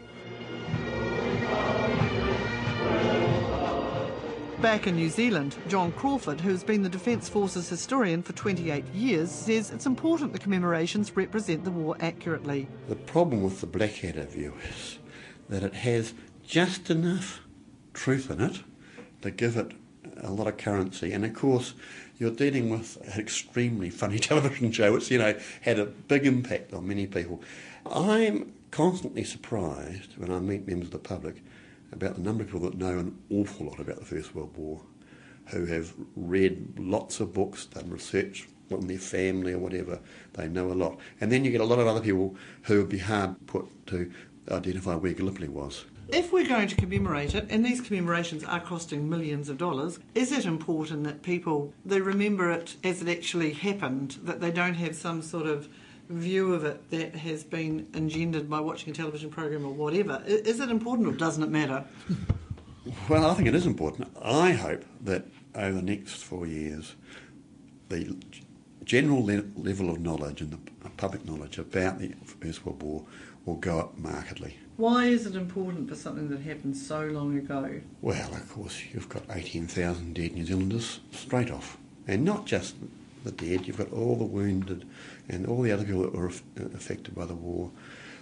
Back 4.60 4.88
in 4.88 4.96
New 4.96 5.08
Zealand, 5.08 5.54
John 5.68 5.92
Crawford, 5.92 6.40
who 6.40 6.50
has 6.50 6.64
been 6.64 6.82
the 6.82 6.88
Defence 6.88 7.28
Forces 7.28 7.68
historian 7.68 8.24
for 8.24 8.32
28 8.32 8.84
years, 8.88 9.30
says 9.30 9.70
it's 9.70 9.86
important 9.86 10.32
the 10.32 10.38
commemorations 10.40 11.16
represent 11.16 11.62
the 11.62 11.70
war 11.70 11.96
accurately. 12.00 12.66
The 12.88 12.96
problem 12.96 13.42
with 13.42 13.60
the 13.60 13.68
Blackadder 13.68 14.24
view 14.24 14.54
is 14.68 14.98
that 15.48 15.62
it 15.62 15.74
has 15.74 16.12
just 16.44 16.90
enough 16.90 17.40
truth 17.94 18.32
in 18.32 18.40
it 18.40 18.62
to 19.22 19.30
give 19.30 19.56
it 19.56 19.72
a 20.22 20.30
lot 20.30 20.46
of 20.46 20.56
currency. 20.56 21.12
And 21.12 21.24
of 21.24 21.34
course, 21.34 21.74
you're 22.18 22.30
dealing 22.30 22.70
with 22.70 22.96
an 23.12 23.20
extremely 23.20 23.90
funny 24.00 24.18
television 24.18 24.72
show 24.72 24.92
which, 24.92 25.10
you 25.10 25.18
know, 25.18 25.38
had 25.62 25.78
a 25.78 25.86
big 25.86 26.26
impact 26.26 26.72
on 26.72 26.86
many 26.86 27.06
people. 27.06 27.42
I'm 27.90 28.52
constantly 28.70 29.24
surprised 29.24 30.18
when 30.18 30.30
I 30.30 30.40
meet 30.40 30.66
members 30.66 30.88
of 30.88 30.92
the 30.92 30.98
public 30.98 31.42
about 31.92 32.16
the 32.16 32.20
number 32.20 32.42
of 32.42 32.50
people 32.50 32.68
that 32.68 32.76
know 32.76 32.98
an 32.98 33.16
awful 33.30 33.66
lot 33.66 33.80
about 33.80 33.98
the 33.98 34.04
First 34.04 34.34
World 34.34 34.54
War, 34.56 34.82
who 35.46 35.64
have 35.66 35.94
read 36.16 36.78
lots 36.78 37.20
of 37.20 37.32
books, 37.32 37.64
done 37.64 37.88
research 37.88 38.46
on 38.70 38.86
their 38.86 38.98
family 38.98 39.52
or 39.52 39.58
whatever. 39.58 39.98
They 40.34 40.48
know 40.48 40.70
a 40.70 40.74
lot. 40.74 40.98
And 41.20 41.32
then 41.32 41.44
you 41.44 41.50
get 41.50 41.62
a 41.62 41.64
lot 41.64 41.78
of 41.78 41.86
other 41.86 42.00
people 42.00 42.36
who 42.62 42.78
would 42.78 42.90
be 42.90 42.98
hard 42.98 43.34
put 43.46 43.66
to 43.86 44.12
identify 44.50 44.94
where 44.94 45.12
Gallipoli 45.12 45.48
was. 45.48 45.84
If 46.08 46.32
we're 46.32 46.48
going 46.48 46.68
to 46.68 46.74
commemorate 46.74 47.34
it, 47.34 47.48
and 47.50 47.62
these 47.62 47.82
commemorations 47.82 48.42
are 48.42 48.60
costing 48.60 49.10
millions 49.10 49.50
of 49.50 49.58
dollars, 49.58 49.98
is 50.14 50.32
it 50.32 50.46
important 50.46 51.04
that 51.04 51.22
people 51.22 51.74
they 51.84 52.00
remember 52.00 52.50
it 52.50 52.76
as 52.82 53.02
it 53.02 53.08
actually 53.08 53.52
happened, 53.52 54.16
that 54.22 54.40
they 54.40 54.50
don't 54.50 54.74
have 54.74 54.96
some 54.96 55.20
sort 55.20 55.46
of 55.46 55.68
view 56.08 56.54
of 56.54 56.64
it 56.64 56.90
that 56.90 57.14
has 57.16 57.44
been 57.44 57.86
engendered 57.92 58.48
by 58.48 58.58
watching 58.58 58.90
a 58.90 58.96
television 58.96 59.28
program 59.28 59.66
or 59.66 59.72
whatever? 59.72 60.22
Is 60.26 60.60
it 60.60 60.70
important 60.70 61.08
or 61.08 61.12
doesn't 61.12 61.42
it 61.42 61.50
matter? 61.50 61.84
Well, 63.06 63.26
I 63.26 63.34
think 63.34 63.46
it 63.48 63.54
is 63.54 63.66
important. 63.66 64.10
I 64.22 64.52
hope 64.52 64.86
that 65.02 65.26
over 65.54 65.72
the 65.72 65.82
next 65.82 66.22
four 66.22 66.46
years, 66.46 66.94
the 67.90 68.16
general 68.82 69.26
le- 69.26 69.44
level 69.56 69.90
of 69.90 70.00
knowledge 70.00 70.40
and 70.40 70.52
the 70.52 70.88
public 70.96 71.26
knowledge 71.26 71.58
about 71.58 71.98
the 71.98 72.14
First 72.24 72.64
World 72.64 72.82
War 72.82 73.04
will 73.44 73.56
go 73.56 73.78
up 73.78 73.98
markedly. 73.98 74.56
Why 74.78 75.06
is 75.06 75.26
it 75.26 75.34
important 75.34 75.88
for 75.88 75.96
something 75.96 76.28
that 76.28 76.42
happened 76.42 76.76
so 76.76 77.04
long 77.06 77.36
ago? 77.36 77.80
Well, 78.00 78.32
of 78.32 78.48
course, 78.48 78.80
you've 78.94 79.08
got 79.08 79.24
18,000 79.28 80.14
dead 80.14 80.34
New 80.34 80.44
Zealanders 80.44 81.00
straight 81.10 81.50
off. 81.50 81.76
And 82.06 82.24
not 82.24 82.46
just 82.46 82.76
the 83.24 83.32
dead, 83.32 83.66
you've 83.66 83.78
got 83.78 83.92
all 83.92 84.14
the 84.14 84.24
wounded, 84.24 84.86
and 85.28 85.48
all 85.48 85.62
the 85.62 85.72
other 85.72 85.84
people 85.84 86.02
that 86.02 86.14
were 86.14 86.28
uh, 86.28 86.66
affected 86.76 87.16
by 87.16 87.26
the 87.26 87.34
war. 87.34 87.72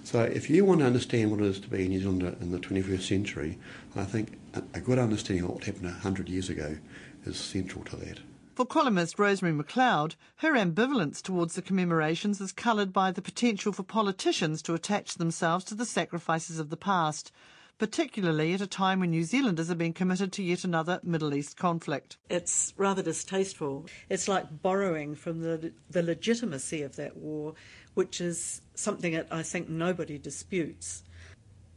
So 0.02 0.22
if 0.22 0.48
you 0.48 0.64
want 0.64 0.80
to 0.80 0.86
understand 0.86 1.30
what 1.30 1.40
it 1.40 1.46
is 1.46 1.60
to 1.60 1.68
be 1.68 1.84
a 1.84 1.88
New 1.90 2.00
Zealander 2.00 2.34
in 2.40 2.52
the 2.52 2.58
21st 2.58 3.02
century, 3.02 3.58
I 3.94 4.04
think 4.04 4.38
a 4.72 4.80
good 4.80 4.98
understanding 4.98 5.44
of 5.44 5.50
what 5.50 5.64
happened 5.64 5.84
100 5.84 6.30
years 6.30 6.48
ago 6.48 6.78
is 7.26 7.36
central 7.36 7.84
to 7.84 7.96
that. 7.96 8.20
For 8.56 8.64
columnist 8.64 9.18
Rosemary 9.18 9.54
McLeod, 9.54 10.16
her 10.36 10.54
ambivalence 10.54 11.20
towards 11.20 11.56
the 11.56 11.60
commemorations 11.60 12.40
is 12.40 12.52
coloured 12.52 12.90
by 12.90 13.12
the 13.12 13.20
potential 13.20 13.70
for 13.70 13.82
politicians 13.82 14.62
to 14.62 14.72
attach 14.72 15.16
themselves 15.16 15.62
to 15.66 15.74
the 15.74 15.84
sacrifices 15.84 16.58
of 16.58 16.70
the 16.70 16.76
past, 16.78 17.30
particularly 17.76 18.54
at 18.54 18.62
a 18.62 18.66
time 18.66 19.00
when 19.00 19.10
New 19.10 19.24
Zealanders 19.24 19.70
are 19.70 19.74
being 19.74 19.92
committed 19.92 20.32
to 20.32 20.42
yet 20.42 20.64
another 20.64 21.00
Middle 21.02 21.34
East 21.34 21.58
conflict. 21.58 22.16
It's 22.30 22.72
rather 22.78 23.02
distasteful. 23.02 23.84
It's 24.08 24.26
like 24.26 24.62
borrowing 24.62 25.16
from 25.16 25.42
the, 25.42 25.74
the 25.90 26.02
legitimacy 26.02 26.80
of 26.80 26.96
that 26.96 27.14
war, 27.18 27.52
which 27.92 28.22
is 28.22 28.62
something 28.74 29.12
that 29.12 29.28
I 29.30 29.42
think 29.42 29.68
nobody 29.68 30.16
disputes. 30.16 31.04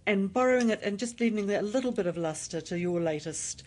And 0.07 0.31
borrowing 0.31 0.69
it 0.69 0.81
and 0.81 0.97
just 0.97 1.19
lending 1.19 1.51
a 1.51 1.61
little 1.61 1.91
bit 1.91 2.07
of 2.07 2.15
lustre 2.15 2.61
to 2.61 2.79
your 2.79 3.01
latest 3.01 3.63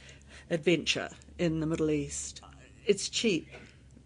adventure 0.48 1.10
in 1.38 1.60
the 1.60 1.66
Middle 1.66 1.90
East 1.90 2.40
it's 2.86 3.08
cheap 3.08 3.48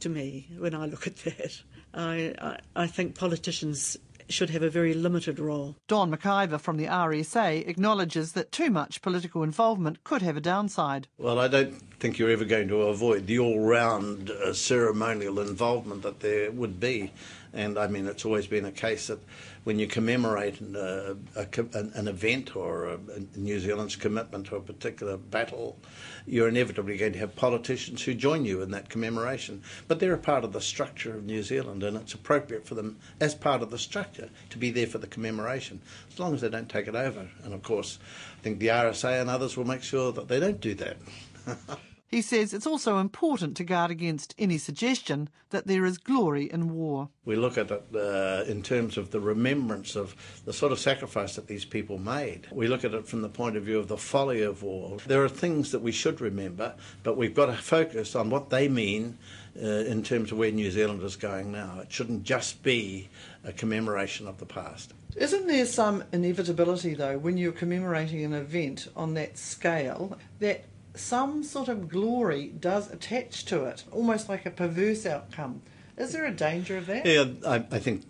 to 0.00 0.08
me 0.08 0.48
when 0.58 0.74
I 0.74 0.86
look 0.86 1.06
at 1.06 1.16
that. 1.18 1.62
I, 1.94 2.34
I, 2.40 2.58
I 2.74 2.86
think 2.86 3.18
politicians 3.18 3.96
should 4.28 4.50
have 4.50 4.62
a 4.62 4.70
very 4.70 4.94
limited 4.94 5.38
role. 5.38 5.76
Don 5.88 6.10
McIver 6.10 6.60
from 6.60 6.76
the 6.76 6.86
RSA 6.86 7.66
acknowledges 7.66 8.32
that 8.32 8.52
too 8.52 8.70
much 8.70 9.02
political 9.02 9.42
involvement 9.42 10.02
could 10.04 10.22
have 10.22 10.36
a 10.36 10.40
downside. 10.40 11.08
Well, 11.18 11.38
I 11.38 11.48
don't 11.48 11.74
think 12.00 12.18
you're 12.18 12.30
ever 12.30 12.44
going 12.44 12.68
to 12.68 12.82
avoid 12.82 13.26
the 13.26 13.38
all 13.38 13.60
round 13.60 14.30
uh, 14.30 14.52
ceremonial 14.52 15.40
involvement 15.40 16.02
that 16.02 16.20
there 16.20 16.50
would 16.50 16.80
be. 16.80 17.12
And 17.56 17.78
I 17.78 17.86
mean, 17.86 18.06
it's 18.06 18.26
always 18.26 18.46
been 18.46 18.66
a 18.66 18.70
case 18.70 19.06
that 19.06 19.18
when 19.64 19.78
you 19.78 19.86
commemorate 19.86 20.60
an, 20.60 20.76
uh, 20.76 21.14
a, 21.34 21.46
an 21.72 22.06
event 22.06 22.54
or 22.54 22.84
a, 22.84 22.98
New 23.34 23.58
Zealand's 23.58 23.96
commitment 23.96 24.46
to 24.48 24.56
a 24.56 24.60
particular 24.60 25.16
battle, 25.16 25.78
you're 26.26 26.48
inevitably 26.48 26.98
going 26.98 27.14
to 27.14 27.18
have 27.18 27.34
politicians 27.34 28.02
who 28.02 28.12
join 28.12 28.44
you 28.44 28.60
in 28.60 28.70
that 28.72 28.90
commemoration. 28.90 29.62
But 29.88 30.00
they're 30.00 30.12
a 30.12 30.18
part 30.18 30.44
of 30.44 30.52
the 30.52 30.60
structure 30.60 31.16
of 31.16 31.24
New 31.24 31.42
Zealand, 31.42 31.82
and 31.82 31.96
it's 31.96 32.12
appropriate 32.12 32.66
for 32.66 32.74
them, 32.74 32.98
as 33.20 33.34
part 33.34 33.62
of 33.62 33.70
the 33.70 33.78
structure, 33.78 34.28
to 34.50 34.58
be 34.58 34.70
there 34.70 34.86
for 34.86 34.98
the 34.98 35.06
commemoration, 35.06 35.80
as 36.12 36.18
long 36.18 36.34
as 36.34 36.42
they 36.42 36.50
don't 36.50 36.68
take 36.68 36.88
it 36.88 36.94
over. 36.94 37.26
And 37.42 37.54
of 37.54 37.62
course, 37.62 37.98
I 38.38 38.42
think 38.42 38.58
the 38.58 38.68
RSA 38.68 39.22
and 39.22 39.30
others 39.30 39.56
will 39.56 39.64
make 39.64 39.82
sure 39.82 40.12
that 40.12 40.28
they 40.28 40.38
don't 40.38 40.60
do 40.60 40.74
that. 40.74 40.98
He 42.08 42.22
says 42.22 42.54
it's 42.54 42.66
also 42.66 42.98
important 42.98 43.56
to 43.56 43.64
guard 43.64 43.90
against 43.90 44.34
any 44.38 44.58
suggestion 44.58 45.28
that 45.50 45.66
there 45.66 45.84
is 45.84 45.98
glory 45.98 46.50
in 46.50 46.72
war. 46.74 47.08
We 47.24 47.34
look 47.34 47.58
at 47.58 47.70
it 47.70 47.84
uh, 47.94 48.44
in 48.46 48.62
terms 48.62 48.96
of 48.96 49.10
the 49.10 49.20
remembrance 49.20 49.96
of 49.96 50.14
the 50.44 50.52
sort 50.52 50.70
of 50.70 50.78
sacrifice 50.78 51.34
that 51.34 51.48
these 51.48 51.64
people 51.64 51.98
made. 51.98 52.46
We 52.52 52.68
look 52.68 52.84
at 52.84 52.94
it 52.94 53.08
from 53.08 53.22
the 53.22 53.28
point 53.28 53.56
of 53.56 53.64
view 53.64 53.78
of 53.78 53.88
the 53.88 53.96
folly 53.96 54.42
of 54.42 54.62
war. 54.62 54.98
There 55.06 55.24
are 55.24 55.28
things 55.28 55.72
that 55.72 55.80
we 55.80 55.92
should 55.92 56.20
remember, 56.20 56.74
but 57.02 57.16
we've 57.16 57.34
got 57.34 57.46
to 57.46 57.54
focus 57.54 58.14
on 58.14 58.30
what 58.30 58.50
they 58.50 58.68
mean 58.68 59.18
uh, 59.60 59.66
in 59.66 60.02
terms 60.02 60.30
of 60.30 60.38
where 60.38 60.52
New 60.52 60.70
Zealand 60.70 61.02
is 61.02 61.16
going 61.16 61.50
now. 61.50 61.80
It 61.80 61.92
shouldn't 61.92 62.22
just 62.22 62.62
be 62.62 63.08
a 63.44 63.52
commemoration 63.52 64.28
of 64.28 64.38
the 64.38 64.46
past. 64.46 64.92
Isn't 65.16 65.46
there 65.46 65.64
some 65.64 66.04
inevitability, 66.12 66.94
though, 66.94 67.18
when 67.18 67.38
you're 67.38 67.52
commemorating 67.52 68.22
an 68.24 68.34
event 68.34 68.88
on 68.94 69.14
that 69.14 69.38
scale, 69.38 70.18
that 70.40 70.64
some 70.96 71.42
sort 71.42 71.68
of 71.68 71.88
glory 71.88 72.48
does 72.48 72.90
attach 72.90 73.44
to 73.46 73.64
it, 73.64 73.84
almost 73.92 74.28
like 74.28 74.46
a 74.46 74.50
perverse 74.50 75.06
outcome. 75.06 75.62
Is 75.96 76.12
there 76.12 76.26
a 76.26 76.32
danger 76.32 76.76
of 76.76 76.86
that? 76.86 77.06
Yeah, 77.06 77.26
I, 77.46 77.56
I 77.70 77.78
think 77.78 78.04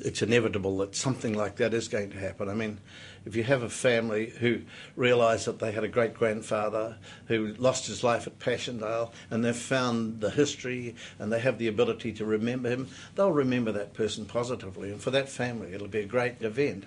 it's 0.00 0.22
inevitable 0.22 0.78
that 0.78 0.94
something 0.94 1.34
like 1.34 1.56
that 1.56 1.74
is 1.74 1.88
going 1.88 2.10
to 2.10 2.18
happen. 2.18 2.48
I 2.48 2.54
mean, 2.54 2.78
if 3.24 3.36
you 3.36 3.42
have 3.44 3.62
a 3.62 3.68
family 3.68 4.30
who 4.30 4.62
realise 4.96 5.44
that 5.44 5.58
they 5.58 5.72
had 5.72 5.84
a 5.84 5.88
great 5.88 6.14
grandfather 6.14 6.96
who 7.26 7.54
lost 7.58 7.86
his 7.86 8.02
life 8.02 8.26
at 8.26 8.38
Passchendaele 8.38 9.12
and 9.30 9.44
they've 9.44 9.56
found 9.56 10.20
the 10.20 10.30
history 10.30 10.94
and 11.18 11.32
they 11.32 11.40
have 11.40 11.58
the 11.58 11.68
ability 11.68 12.12
to 12.14 12.24
remember 12.24 12.70
him, 12.70 12.88
they'll 13.14 13.32
remember 13.32 13.72
that 13.72 13.94
person 13.94 14.24
positively. 14.24 14.90
And 14.90 15.00
for 15.00 15.10
that 15.10 15.28
family, 15.28 15.72
it'll 15.72 15.88
be 15.88 16.00
a 16.00 16.06
great 16.06 16.40
event. 16.40 16.84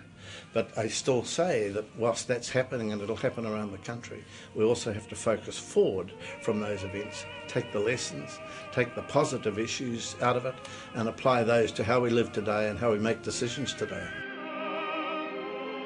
But 0.54 0.78
I 0.78 0.88
still 0.88 1.24
say 1.24 1.70
that 1.70 1.86
whilst 1.98 2.28
that's 2.28 2.50
happening 2.50 2.92
and 2.92 3.02
it'll 3.02 3.16
happen 3.16 3.46
around 3.46 3.72
the 3.72 3.78
country, 3.80 4.24
we 4.56 4.64
also 4.64 4.94
have 4.94 5.08
to 5.10 5.16
focus 5.16 5.58
forward 5.58 6.12
from 6.42 6.60
those 6.60 6.84
events, 6.84 7.26
take 7.48 7.72
the 7.72 7.80
lessons, 7.80 8.40
take 8.72 8.96
the 8.96 9.02
positive 9.04 9.60
issues 9.60 10.16
out 10.22 10.36
of 10.36 10.46
it, 10.46 10.56
and 10.96 11.08
apply 11.10 11.44
those 11.44 11.72
to 11.74 11.84
how 11.84 12.00
we 12.00 12.10
live 12.10 12.32
today 12.32 12.70
and 12.70 12.80
how 12.80 12.92
we 12.92 13.00
make 13.00 13.24
decisions 13.24 13.74
today. 13.74 14.08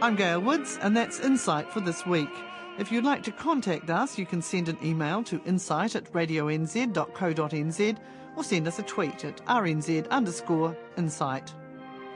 I'm 0.02 0.16
Gail 0.16 0.40
Woods, 0.40 0.78
and 0.82 0.96
that's 0.96 1.20
Insight 1.20 1.72
for 1.72 1.80
this 1.80 2.06
week. 2.06 2.30
If 2.78 2.92
you'd 2.92 3.04
like 3.04 3.24
to 3.24 3.32
contact 3.32 3.90
us, 3.90 4.20
you 4.20 4.28
can 4.28 4.44
send 4.44 4.70
an 4.70 4.78
email 4.84 5.24
to 5.24 5.42
insight 5.46 5.96
at 5.96 6.12
radionz.co.nz 6.14 7.98
or 8.36 8.44
send 8.44 8.68
us 8.68 8.78
a 8.78 8.84
tweet 8.84 9.26
at 9.26 9.44
rnz 9.48 10.10
underscore 10.10 10.78
insight. 10.96 11.52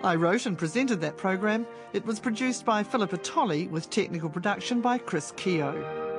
I 0.04 0.16
wrote 0.16 0.48
and 0.48 0.58
presented 0.58 1.00
that 1.02 1.18
program. 1.18 1.68
It 1.94 2.04
was 2.08 2.20
produced 2.20 2.66
by 2.66 2.82
Philippa 2.82 3.18
Tolley 3.18 3.68
with 3.68 3.92
technical 3.92 4.30
production 4.30 4.82
by 4.82 4.98
Chris 4.98 5.32
Keogh. 5.38 6.11